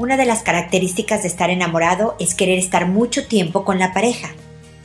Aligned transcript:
Una 0.00 0.16
de 0.16 0.24
las 0.24 0.42
características 0.42 1.20
de 1.20 1.28
estar 1.28 1.50
enamorado 1.50 2.16
es 2.18 2.34
querer 2.34 2.58
estar 2.58 2.88
mucho 2.88 3.26
tiempo 3.26 3.66
con 3.66 3.78
la 3.78 3.92
pareja. 3.92 4.30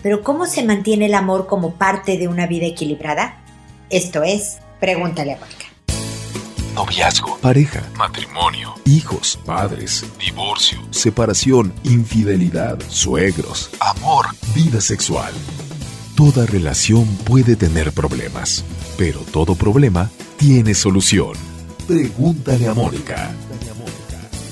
Pero 0.04 0.22
¿cómo 0.22 0.46
se 0.46 0.62
mantiene 0.62 1.06
el 1.06 1.14
amor 1.14 1.48
como 1.48 1.76
parte 1.76 2.18
de 2.18 2.28
una 2.28 2.48
vida 2.48 2.66
equilibrada? 2.66 3.42
Esto 3.90 4.24
es, 4.24 4.58
pregúntale 4.82 5.36
a 5.36 5.38
Mónica. 5.38 5.68
Noviazgo, 6.74 7.38
pareja, 7.38 7.82
matrimonio, 7.98 8.76
hijos, 8.84 9.40
padres, 9.46 10.06
divorcio, 10.20 10.80
separación, 10.90 11.74
infidelidad, 11.86 12.78
suegros, 12.90 13.72
amor, 13.80 14.26
vida 14.54 14.82
sexual. 14.82 15.32
Toda 16.18 16.46
relación 16.46 17.06
puede 17.24 17.56
tener 17.56 17.94
problemas, 17.94 18.66
pero 18.98 19.22
todo 19.32 19.56
problema 19.56 20.12
tiene 20.36 20.74
solución. 20.74 21.36
Pregúntale 21.88 22.68
a 22.68 22.74
Mónica 22.74 23.34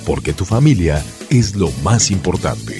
porque 0.05 0.33
tu 0.33 0.45
familia 0.45 1.03
es 1.29 1.55
lo 1.55 1.71
más 1.83 2.11
importante. 2.11 2.77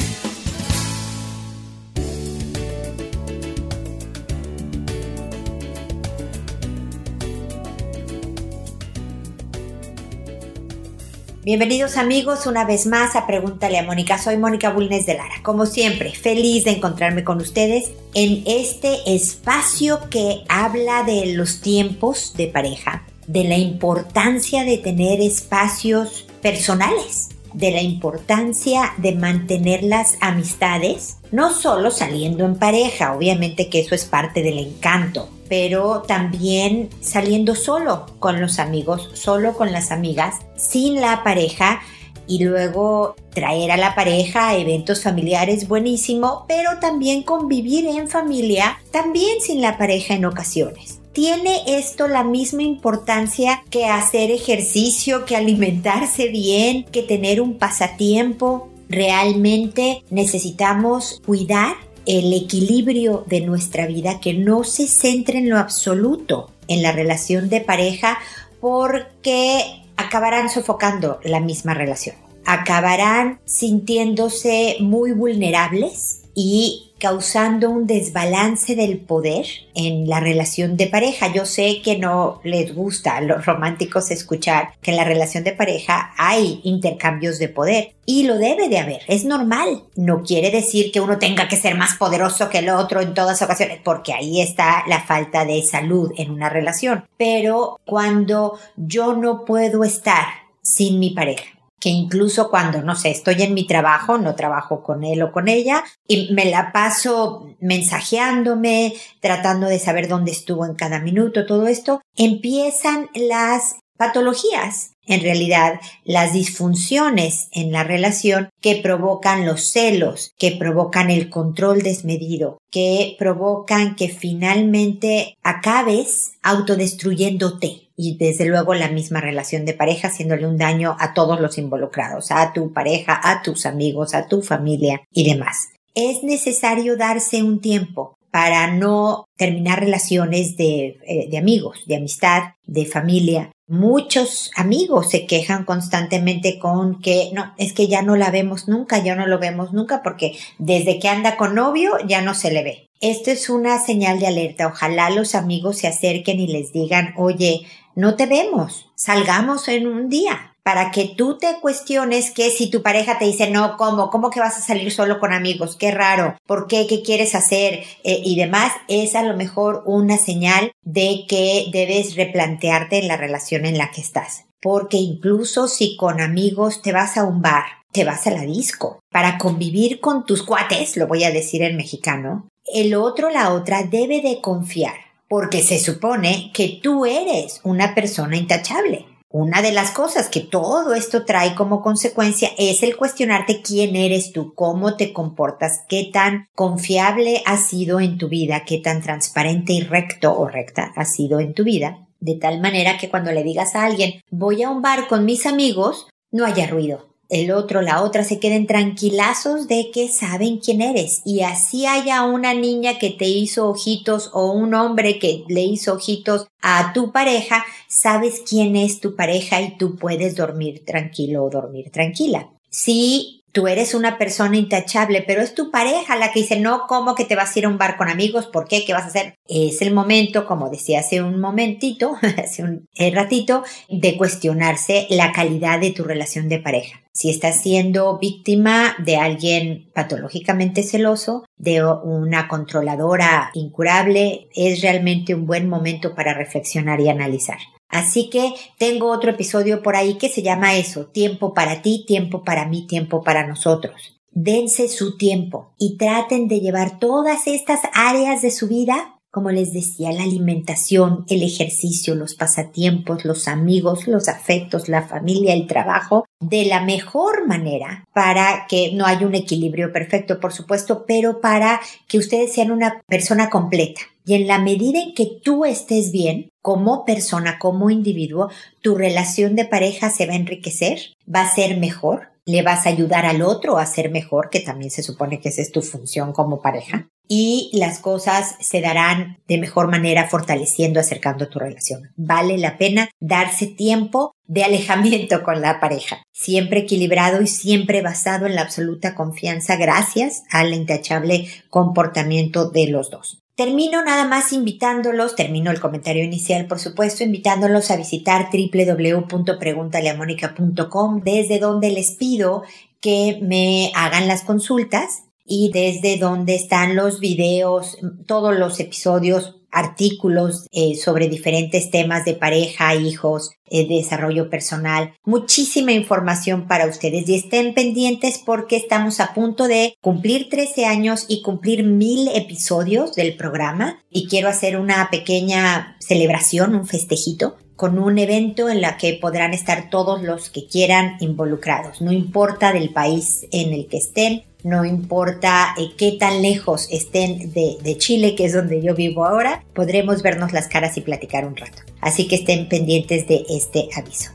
Bienvenidos 11.46 11.98
amigos 11.98 12.46
una 12.48 12.64
vez 12.64 12.86
más 12.86 13.18
a 13.18 13.28
Pregúntale 13.28 13.78
a 13.78 13.84
Mónica. 13.84 14.18
Soy 14.18 14.38
Mónica 14.38 14.70
Bulnes 14.70 15.06
de 15.06 15.16
Lara. 15.16 15.36
Como 15.44 15.66
siempre, 15.66 16.14
feliz 16.14 16.64
de 16.64 16.72
encontrarme 16.72 17.26
con 17.26 17.42
ustedes 17.42 17.92
en 18.14 18.44
este 18.46 19.14
espacio 19.14 20.00
que 20.10 20.46
habla 20.48 21.04
de 21.04 21.34
los 21.36 21.60
tiempos 21.60 22.34
de 22.38 22.48
pareja, 22.48 23.06
de 23.28 23.44
la 23.44 23.58
importancia 23.58 24.64
de 24.64 24.78
tener 24.78 25.22
espacios 25.22 26.26
personales, 26.42 27.30
de 27.54 27.72
la 27.72 27.82
importancia 27.82 28.94
de 28.98 29.14
mantener 29.16 29.84
las 29.84 30.18
amistades, 30.22 31.18
no 31.32 31.54
solo 31.54 31.92
saliendo 31.92 32.46
en 32.46 32.56
pareja, 32.56 33.14
obviamente 33.14 33.70
que 33.70 33.80
eso 33.80 33.96
es 33.96 34.06
parte 34.06 34.42
del 34.42 34.58
encanto, 34.58 35.30
pero 35.48 36.02
también 36.02 36.90
saliendo 37.02 37.56
solo 37.56 38.08
con 38.20 38.42
los 38.42 38.60
amigos, 38.60 39.10
solo 39.14 39.54
con 39.54 39.72
las 39.72 39.92
amigas, 39.92 40.36
sin 40.56 41.00
la 41.00 41.24
pareja 41.24 41.82
y 42.28 42.44
luego 42.44 43.16
traer 43.34 43.72
a 43.72 43.78
la 43.78 43.96
pareja 43.96 44.50
a 44.50 44.58
eventos 44.58 45.04
familiares 45.04 45.68
buenísimo, 45.68 46.46
pero 46.48 46.80
también 46.80 47.24
convivir 47.24 47.86
en 47.86 48.08
familia, 48.08 48.80
también 48.92 49.42
sin 49.42 49.62
la 49.62 49.78
pareja 49.78 50.14
en 50.14 50.26
ocasiones. 50.26 51.00
¿Tiene 51.14 51.62
esto 51.68 52.08
la 52.08 52.24
misma 52.24 52.64
importancia 52.64 53.64
que 53.70 53.86
hacer 53.86 54.32
ejercicio, 54.32 55.26
que 55.26 55.36
alimentarse 55.36 56.28
bien, 56.30 56.86
que 56.86 57.04
tener 57.04 57.40
un 57.40 57.60
pasatiempo? 57.60 58.70
Realmente 58.90 60.04
necesitamos 60.10 61.22
cuidar 61.24 61.76
el 62.08 62.34
equilibrio 62.34 63.26
de 63.28 63.42
nuestra 63.42 63.86
vida, 63.86 64.20
que 64.20 64.34
no 64.34 64.64
se 64.64 64.88
centre 64.88 65.38
en 65.38 65.50
lo 65.50 65.60
absoluto 65.60 66.50
en 66.68 66.82
la 66.82 66.92
relación 66.92 67.48
de 67.48 67.62
pareja 67.62 68.18
porque 68.60 69.84
acabarán 69.98 70.50
sofocando 70.50 71.20
la 71.24 71.40
misma 71.40 71.76
relación. 71.76 72.16
Acabarán 72.44 73.40
sintiéndose 73.46 74.78
muy 74.80 75.12
vulnerables 75.12 76.24
y 76.34 76.93
causando 77.04 77.70
un 77.70 77.86
desbalance 77.86 78.78
del 78.78 78.98
poder 78.98 79.46
en 79.76 80.08
la 80.08 80.22
relación 80.22 80.78
de 80.78 80.88
pareja. 80.88 81.34
Yo 81.34 81.46
sé 81.46 81.82
que 81.84 81.98
no 81.98 82.40
les 82.46 82.74
gusta 82.74 83.18
a 83.18 83.22
los 83.22 83.46
románticos 83.46 84.10
escuchar 84.10 84.70
que 84.82 84.92
en 84.92 84.98
la 84.98 85.04
relación 85.04 85.44
de 85.44 85.52
pareja 85.52 86.14
hay 86.18 86.62
intercambios 86.64 87.40
de 87.40 87.50
poder 87.50 87.92
y 88.06 88.24
lo 88.24 88.38
debe 88.38 88.70
de 88.70 88.80
haber, 88.80 89.02
es 89.10 89.26
normal. 89.26 89.84
No 89.98 90.24
quiere 90.24 90.50
decir 90.50 90.94
que 90.94 91.02
uno 91.02 91.20
tenga 91.20 91.50
que 91.50 91.58
ser 91.58 91.76
más 91.76 91.96
poderoso 91.96 92.48
que 92.48 92.60
el 92.60 92.70
otro 92.70 93.02
en 93.02 93.14
todas 93.14 93.42
ocasiones, 93.42 93.80
porque 93.84 94.14
ahí 94.14 94.40
está 94.40 94.86
la 94.88 95.02
falta 95.02 95.44
de 95.44 95.62
salud 95.62 96.10
en 96.16 96.32
una 96.32 96.48
relación. 96.48 97.04
Pero 97.18 97.82
cuando 97.84 98.58
yo 98.78 99.14
no 99.14 99.44
puedo 99.44 99.84
estar 99.84 100.24
sin 100.62 101.00
mi 101.00 101.10
pareja, 101.10 101.53
que 101.84 101.90
incluso 101.90 102.50
cuando, 102.50 102.82
no 102.82 102.96
sé, 102.96 103.12
estoy 103.12 103.42
en 103.42 103.54
mi 103.54 103.68
trabajo, 103.68 104.18
no 104.18 104.36
trabajo 104.36 104.82
con 104.82 105.04
él 105.04 105.22
o 105.22 105.34
con 105.34 105.50
ella, 105.50 105.84
y 106.08 106.32
me 106.32 106.46
la 106.46 106.72
paso 106.72 107.50
mensajeándome, 107.60 108.94
tratando 109.20 109.68
de 109.68 109.80
saber 109.80 110.08
dónde 110.08 110.32
estuvo 110.32 110.66
en 110.66 110.76
cada 110.76 111.02
minuto, 111.02 111.46
todo 111.46 111.68
esto, 111.68 112.02
empiezan 112.16 113.10
las 113.14 113.76
patologías, 113.98 114.92
en 115.06 115.22
realidad 115.22 115.80
las 116.06 116.34
disfunciones 116.34 117.50
en 117.52 117.72
la 117.72 117.84
relación 117.84 118.50
que 118.62 118.78
provocan 118.78 119.46
los 119.46 119.72
celos, 119.72 120.32
que 120.38 120.52
provocan 120.52 121.10
el 121.10 121.30
control 121.30 121.82
desmedido, 121.82 122.58
que 122.72 123.16
provocan 123.20 123.96
que 123.96 124.10
finalmente 124.10 125.36
acabes 125.44 126.34
autodestruyéndote 126.42 127.90
y 127.96 128.18
desde 128.18 128.46
luego 128.46 128.74
la 128.74 128.90
misma 128.90 129.22
relación 129.22 129.66
de 129.66 129.74
pareja 129.74 130.08
haciéndole 130.08 130.48
un 130.48 130.58
daño 130.58 130.96
a 131.00 131.14
todos 131.14 131.40
los 131.40 131.58
involucrados, 131.58 132.32
a 132.32 132.54
tu 132.54 132.74
pareja, 132.74 133.20
a 133.24 133.42
tus 133.42 133.66
amigos, 133.66 134.14
a 134.14 134.28
tu 134.28 134.42
familia 134.42 135.02
y 135.12 135.30
demás. 135.30 135.70
Es 135.94 136.24
necesario 136.24 136.98
darse 136.98 137.44
un 137.44 137.62
tiempo 137.62 138.18
para 138.34 138.74
no 138.74 139.28
terminar 139.38 139.80
relaciones 139.80 140.58
de, 140.58 140.98
eh, 141.06 141.28
de 141.30 141.38
amigos, 141.38 141.84
de 141.86 141.98
amistad, 141.98 142.56
de 142.66 142.88
familia. 142.88 143.52
Muchos 143.68 144.50
amigos 144.56 145.12
se 145.12 145.28
quejan 145.28 145.66
constantemente 145.66 146.58
con 146.58 147.00
que 147.00 147.30
no, 147.32 147.54
es 147.60 147.74
que 147.74 147.88
ya 147.88 148.02
no 148.02 148.16
la 148.16 148.32
vemos 148.32 148.68
nunca, 148.68 149.04
ya 149.04 149.14
no 149.14 149.28
lo 149.28 149.38
vemos 149.38 149.72
nunca 149.72 150.02
porque 150.02 150.36
desde 150.58 150.98
que 150.98 151.10
anda 151.10 151.38
con 151.38 151.54
novio 151.54 151.92
ya 152.08 152.24
no 152.24 152.34
se 152.34 152.52
le 152.52 152.64
ve. 152.64 152.90
Esto 153.04 153.32
es 153.32 153.50
una 153.50 153.84
señal 153.84 154.22
de 154.22 154.28
alerta. 154.28 154.68
Ojalá 154.68 155.10
los 155.10 155.36
amigos 155.36 155.80
se 155.80 155.90
acerquen 155.90 156.40
y 156.40 156.48
les 156.48 156.72
digan, 156.72 157.14
oye, 157.18 157.68
no 157.96 158.16
te 158.16 158.28
vemos, 158.28 158.94
salgamos 158.96 159.68
en 159.68 159.88
un 159.88 160.08
día. 160.08 160.56
Para 160.64 160.90
que 160.90 161.14
tú 161.18 161.38
te 161.38 161.60
cuestiones 161.60 162.32
que 162.32 162.50
si 162.50 162.72
tu 162.72 162.82
pareja 162.82 163.20
te 163.20 163.26
dice, 163.26 163.50
no, 163.50 163.76
¿cómo? 163.76 164.10
¿Cómo 164.10 164.30
que 164.30 164.40
vas 164.40 164.58
a 164.58 164.62
salir 164.62 164.90
solo 164.90 165.20
con 165.20 165.34
amigos? 165.34 165.76
Qué 165.76 165.92
raro. 165.92 166.38
¿Por 166.48 166.68
qué? 166.68 166.88
¿Qué 166.88 167.02
quieres 167.02 167.36
hacer? 167.36 167.84
Eh, 168.06 168.22
y 168.24 168.38
demás, 168.38 168.72
es 168.88 169.16
a 169.16 169.24
lo 169.24 169.36
mejor 169.36 169.84
una 169.86 170.16
señal 170.18 170.72
de 170.86 171.26
que 171.28 171.66
debes 171.74 172.16
replantearte 172.16 173.00
en 173.00 173.10
la 173.10 173.18
relación 173.18 173.66
en 173.66 173.78
la 173.78 173.92
que 173.92 174.00
estás. 174.00 174.46
Porque 174.62 174.96
incluso 174.96 175.68
si 175.68 175.98
con 175.98 176.22
amigos 176.22 176.82
te 176.82 176.94
vas 176.94 177.18
a 177.18 177.26
un 177.26 177.42
bar, 177.42 177.66
te 177.92 178.06
vas 178.06 178.26
a 178.28 178.32
la 178.32 178.44
disco, 178.44 179.02
para 179.12 179.38
convivir 179.38 180.00
con 180.00 180.26
tus 180.26 180.42
cuates, 180.42 180.96
lo 180.96 181.06
voy 181.06 181.26
a 181.26 181.32
decir 181.32 181.62
en 181.62 181.76
mexicano, 181.76 182.48
el 182.66 182.96
otro, 182.96 183.30
la 183.30 183.54
otra, 183.54 183.84
debe 183.84 184.22
de 184.22 184.42
confiar 184.42 184.96
porque 185.34 185.64
se 185.64 185.80
supone 185.80 186.52
que 186.54 186.80
tú 186.84 187.08
eres 187.08 187.60
una 187.64 187.96
persona 187.96 188.38
intachable. 188.38 189.08
Una 189.32 189.64
de 189.64 189.72
las 189.72 189.90
cosas 189.90 190.30
que 190.30 190.42
todo 190.42 190.94
esto 190.94 191.26
trae 191.26 191.56
como 191.56 191.82
consecuencia 191.82 192.52
es 192.60 192.84
el 192.84 192.96
cuestionarte 192.96 193.64
quién 193.64 193.96
eres 193.96 194.32
tú, 194.32 194.54
cómo 194.54 194.96
te 194.96 195.12
comportas, 195.12 195.82
qué 195.90 196.12
tan 196.14 196.50
confiable 196.54 197.42
has 197.48 197.68
sido 197.68 198.00
en 198.00 198.20
tu 198.20 198.30
vida, 198.30 198.64
qué 198.64 198.78
tan 198.78 199.02
transparente 199.02 199.74
y 199.74 199.82
recto 199.82 200.38
o 200.38 200.48
recta 200.48 200.94
has 200.96 201.16
sido 201.16 201.40
en 201.40 201.56
tu 201.56 201.64
vida, 201.64 202.06
de 202.20 202.36
tal 202.36 202.62
manera 202.62 203.00
que 203.00 203.10
cuando 203.10 203.32
le 203.32 203.44
digas 203.44 203.74
a 203.74 203.86
alguien 203.86 204.22
voy 204.30 204.62
a 204.62 204.70
un 204.70 204.84
bar 204.84 205.08
con 205.08 205.26
mis 205.26 205.48
amigos, 205.48 206.08
no 206.32 206.46
haya 206.46 206.68
ruido, 206.68 207.08
el 207.34 207.52
otro, 207.52 207.82
la 207.82 208.04
otra 208.04 208.24
se 208.24 208.40
queden 208.40 208.68
tranquilazos 208.68 209.68
de 209.68 209.90
que 209.92 210.08
saben 210.08 210.60
quién 210.60 210.82
eres. 210.82 211.22
Y 211.26 211.42
así 211.42 211.86
haya 211.86 212.24
una 212.24 212.54
niña 212.54 213.00
que 213.00 213.10
te 213.10 213.26
hizo 213.26 213.70
ojitos 213.70 214.30
o 214.34 214.52
un 214.52 214.74
hombre 214.74 215.20
que 215.20 215.44
le 215.50 215.62
hizo 215.62 215.94
ojitos 215.94 216.48
a 216.62 216.94
tu 216.94 217.12
pareja, 217.12 217.66
sabes 217.88 218.42
quién 218.48 218.76
es 218.76 219.00
tu 219.00 219.16
pareja 219.16 219.62
y 219.62 219.78
tú 219.78 219.96
puedes 219.96 220.36
dormir 220.36 220.86
tranquilo 220.86 221.44
o 221.44 221.50
dormir 221.50 221.92
tranquila. 221.92 222.50
Si 222.70 223.43
tú 223.54 223.68
eres 223.68 223.94
una 223.94 224.18
persona 224.18 224.58
intachable, 224.58 225.24
pero 225.26 225.42
es 225.42 225.54
tu 225.54 225.72
pareja 225.72 226.18
la 226.18 226.32
que 226.32 226.42
dice, 226.42 226.60
no, 226.60 226.88
¿cómo 226.88 227.16
que 227.16 227.24
te 227.24 227.36
vas 227.36 227.56
a 227.56 227.60
ir 227.60 227.66
a 227.66 227.70
un 227.70 227.78
bar 227.78 227.98
con 227.98 228.10
amigos? 228.10 228.48
¿Por 228.48 228.68
qué? 228.68 228.84
¿Qué 228.84 228.94
vas 228.94 229.04
a 229.04 229.08
hacer? 229.08 229.36
Es 229.48 229.82
el 229.82 229.94
momento, 229.94 230.46
como 230.46 230.70
decía 230.70 231.00
hace 231.00 231.22
un 231.22 231.40
momentito, 231.40 232.18
hace 232.44 232.64
un 232.64 232.90
ratito, 233.14 233.64
de 233.90 234.18
cuestionarse 234.18 235.08
la 235.10 235.32
calidad 235.32 235.80
de 235.80 235.92
tu 235.92 236.04
relación 236.04 236.50
de 236.50 236.60
pareja. 236.60 237.00
Si 237.14 237.30
estás 237.30 237.62
siendo 237.62 238.18
víctima 238.18 238.96
de 238.98 239.18
alguien 239.18 239.88
patológicamente 239.94 240.82
celoso, 240.82 241.46
de 241.58 241.86
una 241.86 242.48
controladora 242.48 243.52
incurable, 243.54 244.48
es 244.56 244.82
realmente 244.82 245.36
un 245.36 245.46
buen 245.46 245.70
momento 245.70 246.16
para 246.16 246.34
reflexionar 246.34 247.00
y 247.00 247.10
analizar. 247.10 247.60
Así 247.94 248.30
que 248.32 248.54
tengo 248.80 249.12
otro 249.12 249.32
episodio 249.32 249.84
por 249.84 249.96
ahí 249.96 250.16
que 250.16 250.28
se 250.28 250.42
llama 250.42 250.76
eso, 250.76 251.06
tiempo 251.06 251.54
para 251.54 251.84
ti, 251.84 252.04
tiempo 252.08 252.44
para 252.44 252.68
mí, 252.68 252.88
tiempo 252.88 253.24
para 253.24 253.46
nosotros. 253.46 254.20
Dense 254.32 254.88
su 254.88 255.16
tiempo 255.16 255.76
y 255.78 255.96
traten 255.96 256.48
de 256.48 256.60
llevar 256.60 256.98
todas 256.98 257.46
estas 257.46 257.82
áreas 257.94 258.42
de 258.42 258.50
su 258.50 258.68
vida 258.68 259.14
como 259.34 259.50
les 259.50 259.74
decía, 259.74 260.12
la 260.12 260.22
alimentación, 260.22 261.26
el 261.28 261.42
ejercicio, 261.42 262.14
los 262.14 262.36
pasatiempos, 262.36 263.26
los 263.26 263.48
amigos, 263.48 264.08
los 264.08 264.30
afectos, 264.30 264.90
la 264.90 265.02
familia, 265.02 265.56
el 265.56 265.66
trabajo, 265.66 266.26
de 266.40 266.66
la 266.66 266.86
mejor 266.86 267.48
manera 267.48 268.06
para 268.14 268.68
que 268.70 268.92
no 268.94 269.08
haya 269.08 269.26
un 269.26 269.34
equilibrio 269.34 269.92
perfecto, 269.92 270.40
por 270.40 270.54
supuesto, 270.54 271.06
pero 271.08 271.42
para 271.42 271.82
que 272.08 272.20
ustedes 272.20 272.54
sean 272.54 272.70
una 272.70 273.02
persona 273.08 273.50
completa. 273.50 274.02
Y 274.26 274.36
en 274.36 274.48
la 274.48 274.60
medida 274.60 275.00
en 275.00 275.14
que 275.14 275.28
tú 275.44 275.66
estés 275.66 276.12
bien, 276.12 276.50
como 276.62 277.06
persona, 277.06 277.60
como 277.60 277.90
individuo, 277.90 278.50
tu 278.82 278.96
relación 278.96 279.56
de 279.56 279.66
pareja 279.66 280.10
se 280.10 280.26
va 280.26 280.34
a 280.34 280.38
enriquecer, 280.38 281.00
va 281.34 281.42
a 281.42 281.54
ser 281.54 281.78
mejor, 281.78 282.30
le 282.46 282.62
vas 282.62 282.86
a 282.86 282.90
ayudar 282.90 283.26
al 283.26 283.42
otro 283.42 283.78
a 283.78 283.86
ser 283.86 284.12
mejor, 284.12 284.50
que 284.50 284.60
también 284.60 284.92
se 284.92 285.04
supone 285.04 285.40
que 285.40 285.50
esa 285.50 285.62
es 285.62 285.72
tu 285.72 285.82
función 285.82 286.34
como 286.34 286.62
pareja, 286.62 287.10
y 287.28 287.70
las 287.74 288.00
cosas 288.00 288.56
se 288.60 288.82
darán 288.82 289.38
de 289.48 289.58
mejor 289.58 289.90
manera 289.90 290.28
fortaleciendo, 290.30 291.00
acercando 291.00 291.48
tu 291.48 291.60
relación. 291.60 292.12
Vale 292.16 292.58
la 292.58 292.78
pena 292.78 293.10
darse 293.20 293.68
tiempo 293.68 294.34
de 294.46 294.64
alejamiento 294.64 295.44
con 295.44 295.62
la 295.62 295.80
pareja, 295.80 296.22
siempre 296.34 296.82
equilibrado 296.82 297.42
y 297.42 297.48
siempre 297.48 298.02
basado 298.02 298.46
en 298.46 298.56
la 298.56 298.62
absoluta 298.62 299.16
confianza 299.16 299.78
gracias 299.78 300.44
al 300.52 300.74
intachable 300.74 301.48
comportamiento 301.70 302.70
de 302.70 302.88
los 302.88 303.10
dos. 303.10 303.43
Termino 303.56 304.04
nada 304.04 304.28
más 304.28 304.52
invitándolos, 304.52 305.36
termino 305.36 305.70
el 305.70 305.80
comentario 305.80 306.24
inicial, 306.24 306.66
por 306.66 306.80
supuesto, 306.80 307.24
invitándolos 307.24 307.92
a 307.92 307.98
visitar 307.98 308.50
www.preguntaleamónica.com, 308.52 311.22
desde 311.24 311.60
donde 311.60 311.92
les 311.92 312.10
pido 312.12 312.64
que 313.00 313.38
me 313.44 313.92
hagan 313.94 314.28
las 314.28 314.44
consultas 314.44 315.26
y 315.46 315.72
desde 315.74 316.18
donde 316.18 316.56
están 316.56 316.96
los 316.96 317.20
videos, 317.20 317.98
todos 318.26 318.58
los 318.58 318.80
episodios 318.80 319.56
artículos 319.74 320.68
eh, 320.72 320.96
sobre 320.96 321.28
diferentes 321.28 321.90
temas 321.90 322.24
de 322.26 322.36
pareja, 322.36 322.96
hijos, 322.96 323.52
eh, 323.70 323.88
desarrollo 323.88 324.50
personal, 324.50 325.14
muchísima 325.26 325.92
información 325.92 326.68
para 326.68 326.86
ustedes. 326.86 327.28
Y 327.28 327.36
estén 327.36 327.74
pendientes 327.74 328.40
porque 328.46 328.78
estamos 328.78 329.20
a 329.20 329.34
punto 329.34 329.68
de 329.68 329.96
cumplir 330.00 330.48
13 330.50 330.86
años 330.86 331.26
y 331.28 331.42
cumplir 331.42 331.84
mil 331.84 332.30
episodios 332.36 333.16
del 333.16 333.36
programa. 333.36 334.00
Y 334.12 334.28
quiero 334.28 334.48
hacer 334.48 334.78
una 334.78 335.10
pequeña 335.10 335.98
celebración, 336.00 336.76
un 336.76 336.88
festejito 336.88 337.58
con 337.76 337.98
un 337.98 338.20
evento 338.20 338.70
en 338.70 338.82
la 338.82 338.98
que 338.98 339.18
podrán 339.20 339.54
estar 339.54 339.90
todos 339.90 340.22
los 340.22 340.52
que 340.52 340.68
quieran 340.68 341.18
involucrados, 341.20 342.02
no 342.02 342.12
importa 342.12 342.72
del 342.72 342.94
país 342.94 343.48
en 343.52 343.74
el 343.74 343.88
que 343.88 343.98
estén, 343.98 344.44
no 344.64 344.86
importa 344.86 345.76
eh, 345.78 345.92
qué 345.98 346.14
tan 346.14 346.42
lejos 346.42 346.88
estén 346.90 347.52
de, 347.54 347.78
de, 347.82 347.98
Chile, 347.98 348.36
que 348.36 348.46
es 348.46 348.54
donde 348.54 348.82
yo 348.82 348.96
vivo 348.96 349.26
ahora, 349.26 349.64
podremos 349.74 350.22
vernos 350.24 350.54
las 350.54 350.68
caras 350.68 350.98
y 350.98 351.02
platicar 351.02 351.46
un 351.46 351.56
rato. 351.56 351.82
Así 352.02 352.28
que 352.28 352.36
estén 352.36 352.70
pendientes 352.70 353.28
de 353.28 353.46
este 353.50 353.90
aviso. 353.96 354.32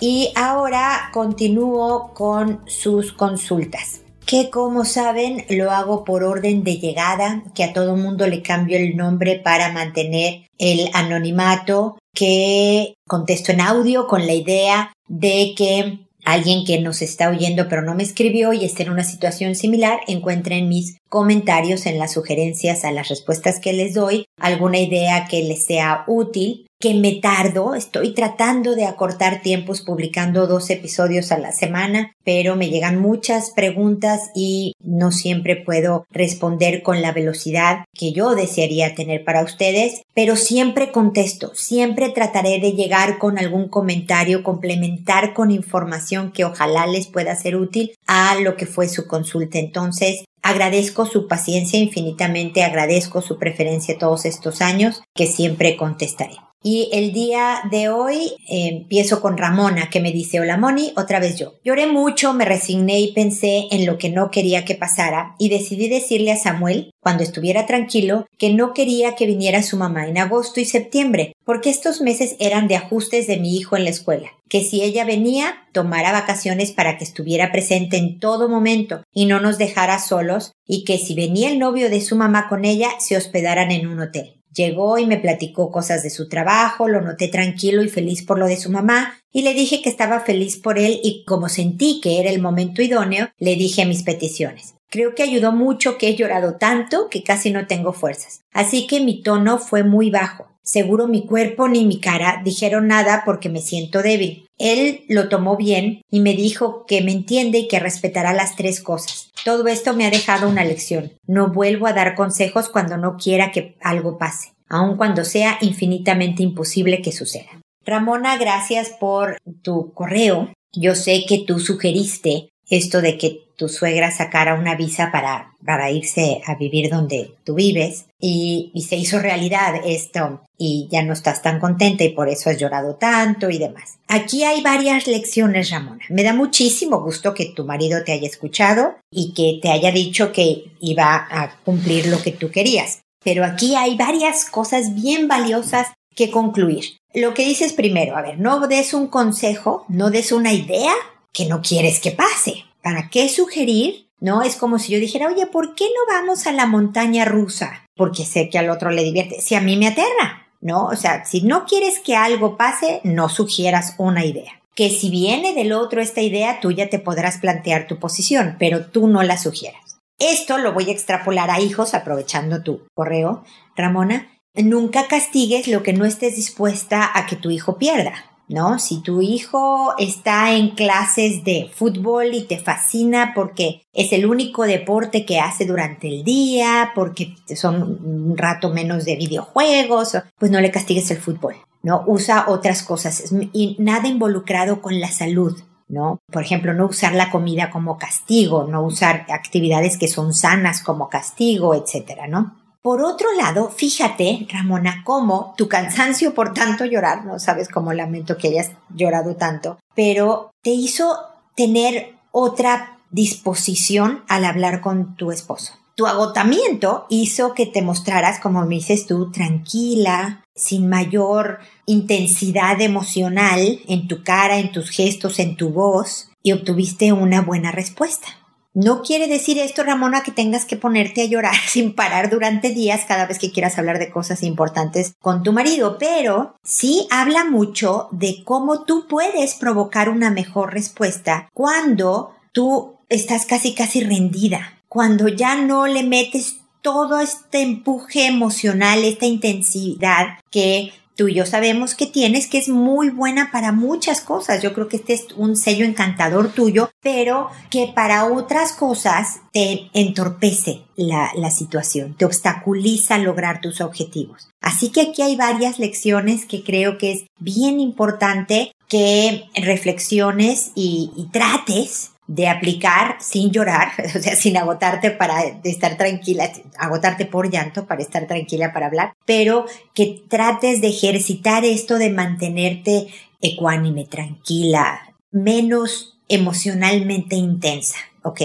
Y 0.00 0.32
ahora 0.34 1.10
continúo 1.12 2.12
con 2.14 2.60
sus 2.66 3.12
consultas 3.12 4.00
que 4.26 4.50
como 4.50 4.84
saben 4.84 5.44
lo 5.50 5.70
hago 5.70 6.04
por 6.04 6.24
orden 6.24 6.64
de 6.64 6.78
llegada, 6.78 7.42
que 7.54 7.64
a 7.64 7.72
todo 7.72 7.96
mundo 7.96 8.26
le 8.26 8.42
cambio 8.42 8.78
el 8.78 8.96
nombre 8.96 9.38
para 9.38 9.72
mantener 9.72 10.48
el 10.58 10.88
anonimato, 10.94 11.98
que 12.14 12.94
contesto 13.06 13.52
en 13.52 13.60
audio 13.60 14.06
con 14.06 14.26
la 14.26 14.32
idea 14.32 14.92
de 15.08 15.54
que 15.56 15.98
alguien 16.24 16.64
que 16.64 16.80
nos 16.80 17.02
está 17.02 17.28
oyendo 17.28 17.68
pero 17.68 17.82
no 17.82 17.94
me 17.94 18.02
escribió 18.02 18.52
y 18.52 18.64
esté 18.64 18.84
en 18.84 18.90
una 18.90 19.04
situación 19.04 19.54
similar, 19.54 20.00
encuentre 20.06 20.56
en 20.56 20.68
mis 20.68 20.98
comentarios, 21.08 21.86
en 21.86 21.98
las 21.98 22.12
sugerencias, 22.12 22.84
a 22.84 22.92
las 22.92 23.08
respuestas 23.08 23.60
que 23.60 23.72
les 23.72 23.94
doy, 23.94 24.26
alguna 24.38 24.78
idea 24.78 25.26
que 25.28 25.42
les 25.42 25.64
sea 25.64 26.04
útil 26.06 26.66
que 26.84 26.92
me 26.92 27.12
tardo, 27.14 27.74
estoy 27.74 28.12
tratando 28.12 28.74
de 28.74 28.84
acortar 28.84 29.40
tiempos 29.40 29.80
publicando 29.80 30.46
dos 30.46 30.68
episodios 30.68 31.32
a 31.32 31.38
la 31.38 31.50
semana, 31.50 32.12
pero 32.24 32.56
me 32.56 32.68
llegan 32.68 33.00
muchas 33.00 33.52
preguntas 33.52 34.30
y 34.34 34.74
no 34.80 35.10
siempre 35.10 35.56
puedo 35.56 36.04
responder 36.10 36.82
con 36.82 37.00
la 37.00 37.12
velocidad 37.12 37.86
que 37.94 38.12
yo 38.12 38.34
desearía 38.34 38.94
tener 38.94 39.24
para 39.24 39.42
ustedes, 39.42 40.02
pero 40.12 40.36
siempre 40.36 40.92
contesto, 40.92 41.52
siempre 41.54 42.10
trataré 42.10 42.60
de 42.60 42.72
llegar 42.72 43.16
con 43.16 43.38
algún 43.38 43.68
comentario, 43.68 44.42
complementar 44.42 45.32
con 45.32 45.50
información 45.50 46.32
que 46.32 46.44
ojalá 46.44 46.86
les 46.86 47.06
pueda 47.06 47.34
ser 47.34 47.56
útil 47.56 47.92
a 48.06 48.34
lo 48.34 48.56
que 48.56 48.66
fue 48.66 48.90
su 48.90 49.06
consulta. 49.06 49.58
Entonces, 49.58 50.26
Agradezco 50.46 51.06
su 51.06 51.26
paciencia 51.26 51.78
infinitamente, 51.80 52.64
agradezco 52.64 53.22
su 53.22 53.38
preferencia 53.38 53.96
todos 53.96 54.26
estos 54.26 54.60
años, 54.60 55.02
que 55.14 55.26
siempre 55.26 55.74
contestaré. 55.74 56.34
Y 56.66 56.88
el 56.92 57.12
día 57.12 57.60
de 57.70 57.90
hoy 57.90 58.32
eh, 58.48 58.68
empiezo 58.68 59.20
con 59.20 59.36
Ramona, 59.36 59.90
que 59.90 60.00
me 60.00 60.12
dice, 60.12 60.40
hola 60.40 60.56
Moni, 60.56 60.94
otra 60.96 61.20
vez 61.20 61.38
yo. 61.38 61.56
Lloré 61.62 61.86
mucho, 61.86 62.32
me 62.32 62.46
resigné 62.46 63.00
y 63.00 63.12
pensé 63.12 63.66
en 63.70 63.84
lo 63.84 63.98
que 63.98 64.08
no 64.08 64.30
quería 64.30 64.64
que 64.64 64.74
pasara 64.74 65.34
y 65.38 65.50
decidí 65.50 65.90
decirle 65.90 66.32
a 66.32 66.38
Samuel, 66.38 66.90
cuando 67.00 67.22
estuviera 67.22 67.66
tranquilo, 67.66 68.26
que 68.38 68.48
no 68.48 68.72
quería 68.72 69.14
que 69.14 69.26
viniera 69.26 69.62
su 69.62 69.76
mamá 69.76 70.08
en 70.08 70.16
agosto 70.16 70.58
y 70.58 70.64
septiembre, 70.64 71.34
porque 71.44 71.68
estos 71.68 72.00
meses 72.00 72.34
eran 72.40 72.66
de 72.66 72.76
ajustes 72.76 73.26
de 73.26 73.36
mi 73.36 73.58
hijo 73.58 73.76
en 73.76 73.84
la 73.84 73.90
escuela, 73.90 74.30
que 74.48 74.64
si 74.64 74.82
ella 74.82 75.04
venía, 75.04 75.66
tomara 75.72 76.12
vacaciones 76.12 76.72
para 76.72 76.96
que 76.96 77.04
estuviera 77.04 77.52
presente 77.52 77.98
en 77.98 78.18
todo 78.18 78.48
momento 78.48 79.02
y 79.12 79.26
no 79.26 79.38
nos 79.38 79.58
dejara 79.58 79.98
solos, 79.98 80.52
y 80.66 80.84
que 80.84 80.96
si 80.96 81.14
venía 81.14 81.50
el 81.50 81.58
novio 81.58 81.90
de 81.90 82.00
su 82.00 82.16
mamá 82.16 82.48
con 82.48 82.64
ella, 82.64 82.88
se 83.00 83.18
hospedaran 83.18 83.70
en 83.70 83.86
un 83.86 84.00
hotel. 84.00 84.33
Llegó 84.54 84.98
y 84.98 85.06
me 85.06 85.18
platicó 85.18 85.70
cosas 85.70 86.02
de 86.02 86.10
su 86.10 86.28
trabajo, 86.28 86.88
lo 86.88 87.00
noté 87.00 87.28
tranquilo 87.28 87.82
y 87.82 87.88
feliz 87.88 88.24
por 88.24 88.38
lo 88.38 88.46
de 88.46 88.56
su 88.56 88.70
mamá, 88.70 89.18
y 89.32 89.42
le 89.42 89.52
dije 89.52 89.82
que 89.82 89.90
estaba 89.90 90.20
feliz 90.20 90.56
por 90.56 90.78
él 90.78 91.00
y 91.02 91.24
como 91.24 91.48
sentí 91.48 92.00
que 92.00 92.20
era 92.20 92.30
el 92.30 92.40
momento 92.40 92.80
idóneo, 92.80 93.30
le 93.38 93.56
dije 93.56 93.84
mis 93.84 94.02
peticiones. 94.02 94.74
Creo 94.88 95.16
que 95.16 95.24
ayudó 95.24 95.50
mucho 95.50 95.98
que 95.98 96.08
he 96.08 96.14
llorado 96.14 96.54
tanto 96.54 97.08
que 97.10 97.24
casi 97.24 97.50
no 97.50 97.66
tengo 97.66 97.92
fuerzas. 97.92 98.42
Así 98.52 98.86
que 98.86 99.00
mi 99.00 99.22
tono 99.22 99.58
fue 99.58 99.82
muy 99.82 100.10
bajo. 100.10 100.53
Seguro 100.64 101.06
mi 101.06 101.26
cuerpo 101.26 101.68
ni 101.68 101.84
mi 101.84 102.00
cara 102.00 102.40
dijeron 102.42 102.88
nada 102.88 103.22
porque 103.26 103.50
me 103.50 103.60
siento 103.60 104.02
débil. 104.02 104.46
Él 104.58 105.04
lo 105.08 105.28
tomó 105.28 105.58
bien 105.58 106.00
y 106.10 106.20
me 106.20 106.32
dijo 106.34 106.86
que 106.86 107.02
me 107.02 107.12
entiende 107.12 107.58
y 107.58 107.68
que 107.68 107.80
respetará 107.80 108.32
las 108.32 108.56
tres 108.56 108.80
cosas. 108.80 109.30
Todo 109.44 109.66
esto 109.66 109.92
me 109.92 110.06
ha 110.06 110.10
dejado 110.10 110.48
una 110.48 110.64
lección. 110.64 111.12
No 111.26 111.52
vuelvo 111.52 111.86
a 111.86 111.92
dar 111.92 112.14
consejos 112.14 112.70
cuando 112.70 112.96
no 112.96 113.18
quiera 113.18 113.52
que 113.52 113.76
algo 113.82 114.16
pase, 114.16 114.54
aun 114.70 114.96
cuando 114.96 115.24
sea 115.24 115.58
infinitamente 115.60 116.42
imposible 116.42 117.02
que 117.02 117.12
suceda. 117.12 117.60
Ramona, 117.84 118.38
gracias 118.38 118.88
por 118.88 119.36
tu 119.60 119.92
correo. 119.92 120.50
Yo 120.72 120.94
sé 120.94 121.24
que 121.28 121.44
tú 121.46 121.58
sugeriste 121.58 122.48
esto 122.68 123.00
de 123.00 123.18
que 123.18 123.44
tu 123.56 123.68
suegra 123.68 124.10
sacara 124.10 124.54
una 124.54 124.74
visa 124.74 125.10
para, 125.12 125.54
para 125.64 125.90
irse 125.90 126.42
a 126.46 126.56
vivir 126.56 126.90
donde 126.90 127.34
tú 127.44 127.54
vives 127.54 128.06
y, 128.18 128.70
y, 128.74 128.82
se 128.82 128.96
hizo 128.96 129.20
realidad 129.20 129.74
esto 129.84 130.42
y 130.58 130.88
ya 130.90 131.02
no 131.02 131.12
estás 131.12 131.42
tan 131.42 131.60
contenta 131.60 132.04
y 132.04 132.08
por 132.08 132.28
eso 132.28 132.50
has 132.50 132.58
llorado 132.58 132.96
tanto 132.96 133.50
y 133.50 133.58
demás. 133.58 133.98
Aquí 134.08 134.44
hay 134.44 134.60
varias 134.62 135.06
lecciones, 135.06 135.70
Ramona. 135.70 136.04
Me 136.08 136.22
da 136.22 136.32
muchísimo 136.32 137.00
gusto 137.00 137.34
que 137.34 137.46
tu 137.46 137.64
marido 137.64 138.02
te 138.04 138.12
haya 138.12 138.26
escuchado 138.26 138.96
y 139.10 139.32
que 139.34 139.60
te 139.62 139.70
haya 139.70 139.92
dicho 139.92 140.32
que 140.32 140.64
iba 140.80 141.26
a 141.30 141.56
cumplir 141.64 142.06
lo 142.06 142.20
que 142.20 142.32
tú 142.32 142.50
querías. 142.50 143.00
Pero 143.22 143.44
aquí 143.44 143.74
hay 143.74 143.96
varias 143.96 144.44
cosas 144.44 144.94
bien 144.94 145.28
valiosas 145.28 145.88
que 146.14 146.30
concluir. 146.30 146.98
Lo 147.12 147.34
que 147.34 147.44
dices 147.44 147.72
primero, 147.72 148.16
a 148.16 148.22
ver, 148.22 148.38
no 148.38 148.66
des 148.66 148.94
un 148.94 149.08
consejo, 149.08 149.84
no 149.88 150.10
des 150.10 150.32
una 150.32 150.52
idea 150.52 150.92
que 151.34 151.46
no 151.46 151.60
quieres 151.60 152.00
que 152.00 152.12
pase. 152.12 152.64
¿Para 152.82 153.10
qué 153.10 153.28
sugerir? 153.28 154.08
No 154.20 154.42
es 154.42 154.56
como 154.56 154.78
si 154.78 154.92
yo 154.92 155.00
dijera, 155.00 155.26
oye, 155.26 155.46
¿por 155.46 155.74
qué 155.74 155.84
no 155.84 156.14
vamos 156.14 156.46
a 156.46 156.52
la 156.52 156.64
montaña 156.64 157.26
rusa? 157.26 157.84
Porque 157.94 158.24
sé 158.24 158.48
que 158.48 158.58
al 158.58 158.70
otro 158.70 158.90
le 158.90 159.04
divierte. 159.04 159.42
Si 159.42 159.54
a 159.54 159.60
mí 159.60 159.76
me 159.76 159.88
aterra, 159.88 160.48
¿no? 160.60 160.86
O 160.86 160.96
sea, 160.96 161.24
si 161.26 161.42
no 161.42 161.66
quieres 161.66 161.98
que 161.98 162.16
algo 162.16 162.56
pase, 162.56 163.00
no 163.04 163.28
sugieras 163.28 163.94
una 163.98 164.24
idea. 164.24 164.62
Que 164.74 164.90
si 164.90 165.10
viene 165.10 165.52
del 165.52 165.72
otro 165.72 166.00
esta 166.00 166.22
idea, 166.22 166.60
tú 166.60 166.72
ya 166.72 166.88
te 166.88 166.98
podrás 166.98 167.38
plantear 167.38 167.86
tu 167.86 167.98
posición, 167.98 168.56
pero 168.58 168.86
tú 168.86 169.08
no 169.08 169.22
la 169.22 169.36
sugieras. 169.36 170.00
Esto 170.18 170.58
lo 170.58 170.72
voy 170.72 170.88
a 170.88 170.92
extrapolar 170.92 171.50
a 171.50 171.60
hijos 171.60 171.94
aprovechando 171.94 172.62
tu 172.62 172.86
correo, 172.94 173.44
Ramona. 173.76 174.28
Nunca 174.54 175.08
castigues 175.08 175.66
lo 175.68 175.82
que 175.82 175.92
no 175.92 176.04
estés 176.04 176.36
dispuesta 176.36 177.10
a 177.12 177.26
que 177.26 177.36
tu 177.36 177.50
hijo 177.50 177.76
pierda. 177.76 178.14
¿No? 178.48 178.78
Si 178.78 179.00
tu 179.02 179.22
hijo 179.22 179.94
está 179.98 180.54
en 180.54 180.70
clases 180.70 181.44
de 181.44 181.70
fútbol 181.72 182.34
y 182.34 182.44
te 182.44 182.58
fascina 182.58 183.32
porque 183.34 183.82
es 183.92 184.12
el 184.12 184.26
único 184.26 184.64
deporte 184.64 185.24
que 185.24 185.40
hace 185.40 185.66
durante 185.66 186.08
el 186.08 186.24
día, 186.24 186.92
porque 186.94 187.34
son 187.54 187.82
un 187.82 188.36
rato 188.36 188.70
menos 188.70 189.04
de 189.04 189.16
videojuegos, 189.16 190.18
pues 190.38 190.50
no 190.50 190.60
le 190.60 190.70
castigues 190.70 191.10
el 191.10 191.18
fútbol, 191.18 191.56
¿no? 191.82 192.04
Usa 192.06 192.46
otras 192.48 192.82
cosas 192.82 193.32
y 193.52 193.76
nada 193.78 194.08
involucrado 194.08 194.80
con 194.82 195.00
la 195.00 195.08
salud. 195.08 195.56
¿no? 195.86 196.22
Por 196.32 196.42
ejemplo, 196.42 196.72
no 196.72 196.86
usar 196.86 197.14
la 197.14 197.30
comida 197.30 197.70
como 197.70 197.98
castigo, 197.98 198.64
no 198.64 198.82
usar 198.82 199.26
actividades 199.28 199.98
que 199.98 200.08
son 200.08 200.32
sanas 200.32 200.82
como 200.82 201.10
castigo, 201.10 201.74
etcétera, 201.74 202.26
¿no? 202.26 202.56
Por 202.84 203.00
otro 203.00 203.32
lado, 203.32 203.70
fíjate, 203.70 204.46
Ramona, 204.52 205.00
cómo 205.06 205.54
tu 205.56 205.68
cansancio 205.68 206.34
por 206.34 206.52
tanto 206.52 206.84
llorar, 206.84 207.24
no 207.24 207.38
sabes 207.38 207.70
cómo 207.70 207.94
lamento 207.94 208.36
que 208.36 208.48
hayas 208.48 208.72
llorado 208.94 209.36
tanto, 209.36 209.78
pero 209.94 210.50
te 210.62 210.68
hizo 210.68 211.18
tener 211.56 212.14
otra 212.30 212.98
disposición 213.10 214.22
al 214.28 214.44
hablar 214.44 214.82
con 214.82 215.16
tu 215.16 215.32
esposo. 215.32 215.72
Tu 215.94 216.06
agotamiento 216.06 217.06
hizo 217.08 217.54
que 217.54 217.64
te 217.64 217.80
mostraras, 217.80 218.38
como 218.38 218.62
me 218.66 218.74
dices 218.74 219.06
tú, 219.06 219.32
tranquila, 219.32 220.44
sin 220.54 220.86
mayor 220.86 221.60
intensidad 221.86 222.82
emocional 222.82 223.80
en 223.88 224.08
tu 224.08 224.22
cara, 224.22 224.58
en 224.58 224.72
tus 224.72 224.90
gestos, 224.90 225.38
en 225.38 225.56
tu 225.56 225.70
voz, 225.70 226.28
y 226.42 226.52
obtuviste 226.52 227.14
una 227.14 227.40
buena 227.40 227.72
respuesta. 227.72 228.28
No 228.74 229.02
quiere 229.02 229.28
decir 229.28 229.56
esto, 229.58 229.84
Ramona, 229.84 230.24
que 230.24 230.32
tengas 230.32 230.64
que 230.64 230.76
ponerte 230.76 231.22
a 231.22 231.26
llorar 231.26 231.54
sin 231.68 231.94
parar 231.94 232.28
durante 232.28 232.70
días 232.70 233.02
cada 233.06 233.26
vez 233.26 233.38
que 233.38 233.52
quieras 233.52 233.78
hablar 233.78 234.00
de 234.00 234.10
cosas 234.10 234.42
importantes 234.42 235.14
con 235.20 235.44
tu 235.44 235.52
marido, 235.52 235.96
pero 235.98 236.56
sí 236.64 237.06
habla 237.10 237.44
mucho 237.44 238.08
de 238.10 238.42
cómo 238.44 238.82
tú 238.82 239.06
puedes 239.08 239.54
provocar 239.54 240.08
una 240.08 240.30
mejor 240.30 240.74
respuesta 240.74 241.48
cuando 241.54 242.34
tú 242.52 242.96
estás 243.08 243.46
casi 243.46 243.74
casi 243.74 244.02
rendida, 244.02 244.80
cuando 244.88 245.28
ya 245.28 245.54
no 245.54 245.86
le 245.86 246.02
metes 246.02 246.56
todo 246.82 247.20
este 247.20 247.62
empuje 247.62 248.26
emocional, 248.26 249.04
esta 249.04 249.24
intensidad 249.24 250.38
que 250.50 250.92
tú 251.16 251.28
y 251.28 251.34
yo 251.34 251.46
sabemos 251.46 251.94
que 251.94 252.06
tienes, 252.06 252.46
que 252.46 252.58
es 252.58 252.68
muy 252.68 253.10
buena 253.10 253.50
para 253.52 253.72
muchas 253.72 254.20
cosas. 254.20 254.62
Yo 254.62 254.74
creo 254.74 254.88
que 254.88 254.96
este 254.96 255.14
es 255.14 255.26
un 255.36 255.56
sello 255.56 255.84
encantador 255.84 256.52
tuyo, 256.52 256.90
pero 257.00 257.48
que 257.70 257.92
para 257.94 258.26
otras 258.26 258.72
cosas 258.72 259.40
te 259.52 259.90
entorpece 259.92 260.82
la, 260.96 261.30
la 261.36 261.50
situación, 261.50 262.14
te 262.14 262.24
obstaculiza 262.24 263.18
lograr 263.18 263.60
tus 263.60 263.80
objetivos. 263.80 264.48
Así 264.60 264.90
que 264.90 265.02
aquí 265.02 265.22
hay 265.22 265.36
varias 265.36 265.78
lecciones 265.78 266.46
que 266.46 266.64
creo 266.64 266.98
que 266.98 267.12
es 267.12 267.24
bien 267.38 267.80
importante 267.80 268.72
que 268.88 269.44
reflexiones 269.54 270.72
y, 270.74 271.12
y 271.16 271.26
trates 271.30 272.13
de 272.26 272.48
aplicar 272.48 273.16
sin 273.20 273.50
llorar, 273.50 273.92
o 274.16 274.18
sea, 274.18 274.36
sin 274.36 274.56
agotarte 274.56 275.10
para 275.10 275.42
estar 275.64 275.96
tranquila, 275.96 276.50
agotarte 276.78 277.26
por 277.26 277.50
llanto 277.50 277.86
para 277.86 278.02
estar 278.02 278.26
tranquila 278.26 278.72
para 278.72 278.86
hablar, 278.86 279.14
pero 279.24 279.66
que 279.94 280.22
trates 280.28 280.80
de 280.80 280.88
ejercitar 280.88 281.64
esto 281.64 281.98
de 281.98 282.10
mantenerte 282.10 283.08
ecuánime, 283.40 284.06
tranquila, 284.06 285.14
menos 285.30 286.18
emocionalmente 286.28 287.36
intensa, 287.36 287.96
¿ok? 288.22 288.40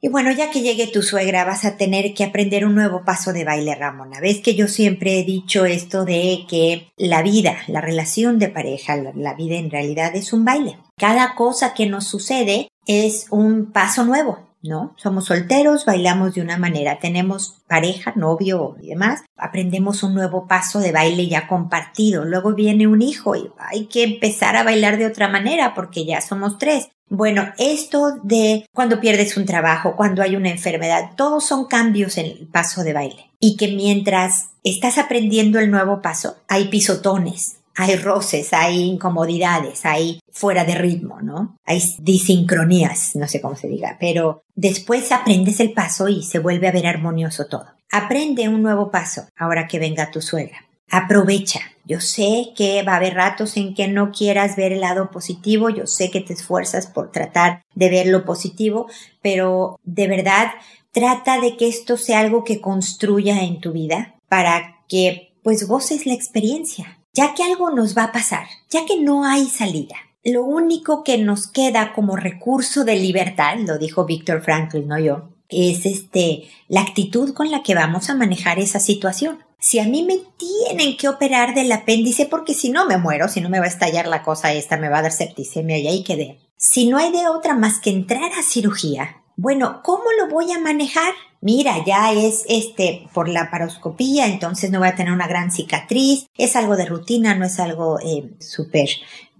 Y 0.00 0.08
bueno, 0.08 0.30
ya 0.30 0.50
que 0.50 0.60
llegue 0.60 0.86
tu 0.86 1.02
suegra, 1.02 1.44
vas 1.44 1.64
a 1.64 1.76
tener 1.76 2.14
que 2.14 2.22
aprender 2.22 2.64
un 2.64 2.76
nuevo 2.76 3.04
paso 3.04 3.32
de 3.32 3.44
baile, 3.44 3.74
Ramona. 3.74 4.20
Ves 4.20 4.40
que 4.40 4.54
yo 4.54 4.68
siempre 4.68 5.18
he 5.18 5.24
dicho 5.24 5.64
esto 5.64 6.04
de 6.04 6.46
que 6.48 6.92
la 6.96 7.22
vida, 7.22 7.56
la 7.66 7.80
relación 7.80 8.38
de 8.38 8.48
pareja, 8.48 8.96
la, 8.96 9.34
vida 9.34 9.56
en 9.56 9.70
realidad 9.70 10.14
es 10.14 10.32
un 10.32 10.44
baile. 10.44 10.78
Cada 10.96 11.34
cosa 11.34 11.74
que 11.74 11.86
nos 11.86 12.06
sucede 12.06 12.68
es 12.86 13.26
un 13.30 13.72
paso 13.72 14.04
nuevo, 14.04 14.54
¿no? 14.62 14.94
Somos 14.98 15.24
solteros, 15.24 15.84
bailamos 15.84 16.34
de 16.34 16.42
una 16.42 16.58
manera, 16.58 17.00
tenemos 17.00 17.64
pareja, 17.66 18.12
novio 18.14 18.76
y 18.80 18.90
demás, 18.90 19.24
aprendemos 19.36 20.04
un 20.04 20.14
nuevo 20.14 20.46
paso 20.46 20.78
de 20.78 20.92
baile 20.92 21.26
ya 21.26 21.48
compartido, 21.48 22.24
luego 22.24 22.54
viene 22.54 22.86
un 22.86 23.02
hijo 23.02 23.34
y 23.34 23.50
hay 23.58 23.86
que 23.86 24.04
empezar 24.04 24.54
a 24.54 24.62
bailar 24.62 24.96
de 24.96 25.06
otra 25.06 25.26
manera 25.26 25.74
porque 25.74 26.04
ya 26.04 26.20
somos 26.20 26.56
tres. 26.56 26.88
Bueno, 27.10 27.52
esto 27.58 28.18
de 28.22 28.66
cuando 28.74 29.00
pierdes 29.00 29.36
un 29.36 29.46
trabajo, 29.46 29.96
cuando 29.96 30.22
hay 30.22 30.36
una 30.36 30.50
enfermedad, 30.50 31.12
todos 31.16 31.46
son 31.46 31.66
cambios 31.66 32.18
en 32.18 32.26
el 32.26 32.46
paso 32.46 32.84
de 32.84 32.92
baile. 32.92 33.30
Y 33.40 33.56
que 33.56 33.68
mientras 33.68 34.48
estás 34.62 34.98
aprendiendo 34.98 35.58
el 35.58 35.70
nuevo 35.70 36.02
paso, 36.02 36.36
hay 36.48 36.68
pisotones, 36.68 37.58
hay 37.76 37.96
roces, 37.96 38.52
hay 38.52 38.82
incomodidades, 38.82 39.86
hay 39.86 40.20
fuera 40.30 40.64
de 40.64 40.74
ritmo, 40.74 41.22
¿no? 41.22 41.56
Hay 41.64 41.82
disincronías, 42.00 43.16
no 43.16 43.28
sé 43.28 43.40
cómo 43.40 43.56
se 43.56 43.68
diga, 43.68 43.96
pero 44.00 44.42
después 44.54 45.10
aprendes 45.12 45.60
el 45.60 45.72
paso 45.72 46.08
y 46.08 46.24
se 46.24 46.40
vuelve 46.40 46.68
a 46.68 46.72
ver 46.72 46.86
armonioso 46.86 47.46
todo. 47.46 47.66
Aprende 47.90 48.48
un 48.48 48.62
nuevo 48.62 48.90
paso 48.90 49.28
ahora 49.36 49.66
que 49.66 49.78
venga 49.78 50.10
tu 50.10 50.20
suegra. 50.20 50.67
Aprovecha. 50.90 51.60
Yo 51.84 52.00
sé 52.00 52.52
que 52.54 52.82
va 52.82 52.92
a 52.92 52.96
haber 52.96 53.14
ratos 53.14 53.56
en 53.56 53.74
que 53.74 53.88
no 53.88 54.12
quieras 54.12 54.56
ver 54.56 54.72
el 54.72 54.80
lado 54.80 55.10
positivo, 55.10 55.70
yo 55.70 55.86
sé 55.86 56.10
que 56.10 56.20
te 56.20 56.34
esfuerzas 56.34 56.86
por 56.86 57.10
tratar 57.10 57.62
de 57.74 57.88
ver 57.88 58.06
lo 58.08 58.24
positivo, 58.24 58.88
pero 59.22 59.78
de 59.84 60.06
verdad 60.06 60.48
trata 60.92 61.40
de 61.40 61.56
que 61.56 61.66
esto 61.66 61.96
sea 61.96 62.20
algo 62.20 62.44
que 62.44 62.60
construya 62.60 63.42
en 63.42 63.60
tu 63.60 63.72
vida 63.72 64.16
para 64.28 64.84
que 64.86 65.32
pues 65.42 65.66
goces 65.66 66.04
la 66.04 66.12
experiencia. 66.12 66.98
Ya 67.14 67.34
que 67.34 67.42
algo 67.42 67.70
nos 67.70 67.96
va 67.96 68.04
a 68.04 68.12
pasar, 68.12 68.46
ya 68.68 68.84
que 68.84 69.00
no 69.00 69.24
hay 69.24 69.46
salida, 69.46 69.96
lo 70.24 70.44
único 70.44 71.04
que 71.04 71.16
nos 71.16 71.46
queda 71.46 71.92
como 71.94 72.16
recurso 72.16 72.84
de 72.84 72.96
libertad, 72.96 73.56
lo 73.66 73.78
dijo 73.78 74.04
Víctor 74.04 74.42
Franklin, 74.42 74.86
no 74.86 74.98
yo, 74.98 75.30
es 75.48 75.86
este, 75.86 76.48
la 76.68 76.82
actitud 76.82 77.32
con 77.32 77.50
la 77.50 77.62
que 77.62 77.74
vamos 77.74 78.10
a 78.10 78.14
manejar 78.14 78.58
esa 78.58 78.78
situación 78.78 79.38
si 79.58 79.78
a 79.78 79.84
mí 79.84 80.02
me 80.02 80.18
tienen 80.36 80.96
que 80.96 81.08
operar 81.08 81.54
del 81.54 81.72
apéndice 81.72 82.26
porque 82.26 82.54
si 82.54 82.70
no 82.70 82.86
me 82.86 82.96
muero, 82.96 83.28
si 83.28 83.40
no 83.40 83.48
me 83.48 83.58
va 83.58 83.66
a 83.66 83.68
estallar 83.68 84.06
la 84.06 84.22
cosa 84.22 84.52
esta, 84.52 84.76
me 84.76 84.88
va 84.88 84.98
a 84.98 85.02
dar 85.02 85.12
septicemia 85.12 85.78
y 85.78 85.88
ahí 85.88 86.04
quedé. 86.04 86.38
Si 86.56 86.88
no 86.88 86.98
hay 86.98 87.12
de 87.12 87.28
otra 87.28 87.54
más 87.54 87.80
que 87.80 87.90
entrar 87.90 88.32
a 88.32 88.42
cirugía, 88.42 89.22
bueno, 89.36 89.82
¿cómo 89.84 90.04
lo 90.18 90.28
voy 90.28 90.50
a 90.52 90.58
manejar? 90.58 91.12
Mira, 91.40 91.84
ya 91.84 92.12
es 92.12 92.44
este 92.48 93.08
por 93.14 93.28
la 93.28 93.50
paroscopía, 93.50 94.26
entonces 94.26 94.70
no 94.70 94.80
voy 94.80 94.88
a 94.88 94.96
tener 94.96 95.12
una 95.12 95.28
gran 95.28 95.52
cicatriz, 95.52 96.26
es 96.36 96.56
algo 96.56 96.76
de 96.76 96.86
rutina, 96.86 97.36
no 97.36 97.46
es 97.46 97.60
algo 97.60 98.00
eh, 98.00 98.30
súper 98.40 98.88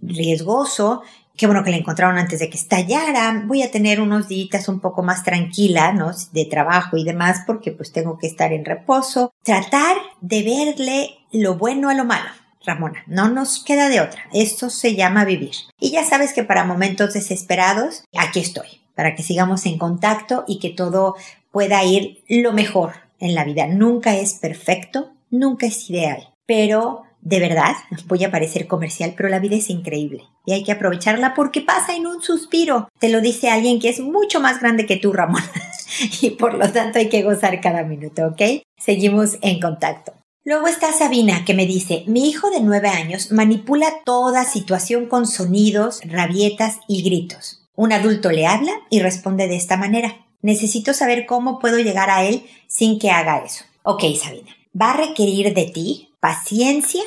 riesgoso, 0.01 1.03
qué 1.39 1.47
bueno 1.47 1.63
que 1.63 1.71
la 1.71 1.77
encontraron 1.77 2.19
antes 2.19 2.41
de 2.41 2.51
que 2.51 2.59
estallara, 2.59 3.45
voy 3.47 3.63
a 3.63 3.71
tener 3.71 4.01
unos 4.01 4.29
días 4.29 4.69
un 4.69 4.81
poco 4.81 5.03
más 5.03 5.23
tranquila, 5.23 5.93
¿no? 5.93 6.11
De 6.33 6.45
trabajo 6.45 6.97
y 6.97 7.05
demás, 7.05 7.43
porque 7.47 7.71
pues 7.71 7.93
tengo 7.93 8.19
que 8.19 8.27
estar 8.27 8.53
en 8.53 8.65
reposo. 8.65 9.33
Tratar 9.45 9.97
de 10.21 10.43
verle 10.43 11.11
lo 11.33 11.57
bueno 11.57 11.89
a 11.89 11.95
lo 11.95 12.05
malo. 12.05 12.29
Ramona, 12.67 13.05
no 13.07 13.29
nos 13.29 13.65
queda 13.65 13.89
de 13.89 14.01
otra. 14.01 14.21
Esto 14.33 14.69
se 14.69 14.97
llama 14.97 15.25
vivir. 15.25 15.55
Y 15.79 15.93
ya 15.93 16.05
sabes 16.05 16.33
que 16.33 16.43
para 16.43 16.65
momentos 16.65 17.15
desesperados, 17.15 18.05
aquí 18.19 18.41
estoy, 18.41 18.83
para 18.95 19.15
que 19.15 19.23
sigamos 19.23 19.65
en 19.65 19.79
contacto 19.79 20.45
y 20.49 20.59
que 20.59 20.71
todo 20.71 21.15
pueda 21.53 21.85
ir 21.85 22.25
lo 22.29 22.53
mejor 22.53 22.95
en 23.21 23.37
la 23.37 23.45
vida. 23.45 23.69
Nunca 23.69 24.17
es 24.17 24.35
perfecto, 24.35 25.13
nunca 25.31 25.67
es 25.67 25.89
ideal, 25.89 26.35
pero 26.47 27.05
de 27.29 27.41
verdad, 27.41 27.77
voy 28.07 28.25
a 28.25 28.31
parecer 28.31 28.67
comercial, 28.67 29.13
pero 29.15 29.29
la 29.29 29.39
vida 29.39 29.55
es 29.55 29.69
increíble 29.69 30.25
y 30.47 30.55
hay 30.55 30.65
que 30.65 30.73
aprovecharla 30.73 31.35
porque 31.35 31.61
pasa 31.61 31.95
en 31.95 32.07
un 32.07 32.23
suspiro. 32.23 32.89
Te 32.99 33.11
lo 33.11 33.21
dice 33.21 33.51
alguien 33.51 33.79
que 33.79 33.91
es 33.91 34.01
mucho 34.01 34.41
más 34.41 34.61
grande 34.61 34.87
que 34.87 34.97
tú, 34.97 35.13
Ramón. 35.13 35.43
y 36.23 36.31
por 36.31 36.55
lo 36.55 36.73
tanto 36.73 36.99
hay 36.99 37.11
que 37.11 37.23
gozar 37.23 37.61
cada 37.61 37.83
minuto, 37.83 38.29
¿ok? 38.29 38.63
Seguimos 38.79 39.37
en 39.43 39.61
contacto. 39.61 40.15
Luego 40.43 40.69
está 40.69 40.91
Sabina 40.95 41.45
que 41.45 41.53
me 41.53 41.67
dice, 41.67 42.05
mi 42.07 42.31
hijo 42.31 42.49
de 42.49 42.61
nueve 42.61 42.89
años 42.89 43.31
manipula 43.31 43.97
toda 44.07 44.45
situación 44.45 45.05
con 45.05 45.27
sonidos, 45.27 46.01
rabietas 46.07 46.79
y 46.89 47.03
gritos. 47.03 47.69
Un 47.77 47.93
adulto 47.93 48.31
le 48.31 48.47
habla 48.47 48.73
y 48.89 49.01
responde 49.01 49.49
de 49.49 49.57
esta 49.57 49.77
manera. 49.77 50.17
Necesito 50.41 50.95
saber 50.95 51.27
cómo 51.27 51.59
puedo 51.59 51.79
llegar 51.79 52.09
a 52.09 52.25
él 52.25 52.47
sin 52.69 52.99
que 52.99 53.11
haga 53.11 53.45
eso. 53.45 53.65
Ok, 53.83 54.05
Sabina. 54.19 54.57
Va 54.81 54.93
a 54.93 54.97
requerir 54.97 55.53
de 55.53 55.67
ti 55.67 56.09
paciencia, 56.21 57.03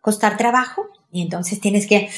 costar 0.00 0.36
trabajo 0.36 0.86
y 1.12 1.22
entonces 1.22 1.60
tienes 1.60 1.86
que 1.86 2.10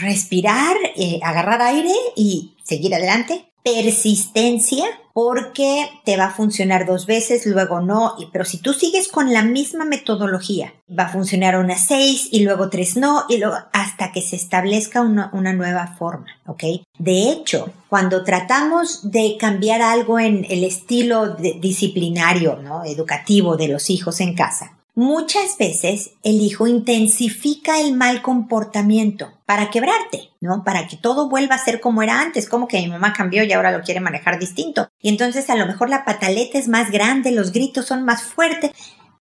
respirar, 0.00 0.76
eh, 0.96 1.20
agarrar 1.22 1.62
aire 1.62 1.94
y 2.16 2.54
seguir 2.62 2.94
adelante. 2.94 3.44
Persistencia, 3.62 4.86
porque 5.12 5.90
te 6.04 6.16
va 6.16 6.26
a 6.26 6.30
funcionar 6.30 6.86
dos 6.86 7.04
veces, 7.06 7.44
luego 7.44 7.80
no, 7.80 8.14
pero 8.32 8.44
si 8.44 8.58
tú 8.58 8.72
sigues 8.72 9.08
con 9.08 9.32
la 9.32 9.42
misma 9.42 9.84
metodología, 9.84 10.72
va 10.96 11.04
a 11.04 11.12
funcionar 11.12 11.58
unas 11.58 11.86
seis 11.86 12.28
y 12.30 12.44
luego 12.44 12.70
tres 12.70 12.96
no, 12.96 13.24
y 13.28 13.38
luego 13.38 13.56
hasta 13.72 14.12
que 14.12 14.22
se 14.22 14.36
establezca 14.36 15.02
una, 15.02 15.28
una 15.34 15.52
nueva 15.52 15.96
forma, 15.98 16.28
¿ok? 16.46 16.62
De 16.98 17.30
hecho, 17.30 17.68
cuando 17.88 18.24
tratamos 18.24 19.10
de 19.10 19.36
cambiar 19.38 19.82
algo 19.82 20.18
en 20.18 20.46
el 20.48 20.62
estilo 20.64 21.34
disciplinario, 21.34 22.56
¿no? 22.62 22.84
Educativo 22.84 23.56
de 23.56 23.68
los 23.68 23.90
hijos 23.90 24.20
en 24.20 24.34
casa, 24.34 24.77
Muchas 25.00 25.56
veces 25.56 26.10
el 26.24 26.40
hijo 26.40 26.66
intensifica 26.66 27.78
el 27.78 27.94
mal 27.94 28.20
comportamiento 28.20 29.30
para 29.46 29.70
quebrarte, 29.70 30.30
¿no? 30.40 30.64
Para 30.64 30.88
que 30.88 30.96
todo 30.96 31.28
vuelva 31.28 31.54
a 31.54 31.64
ser 31.64 31.78
como 31.78 32.02
era 32.02 32.20
antes, 32.20 32.48
como 32.48 32.66
que 32.66 32.80
mi 32.80 32.88
mamá 32.88 33.12
cambió 33.12 33.44
y 33.44 33.52
ahora 33.52 33.70
lo 33.70 33.84
quiere 33.84 34.00
manejar 34.00 34.40
distinto. 34.40 34.88
Y 35.00 35.10
entonces 35.10 35.50
a 35.50 35.54
lo 35.54 35.66
mejor 35.66 35.88
la 35.88 36.04
pataleta 36.04 36.58
es 36.58 36.66
más 36.66 36.90
grande, 36.90 37.30
los 37.30 37.52
gritos 37.52 37.86
son 37.86 38.04
más 38.04 38.24
fuertes. 38.24 38.72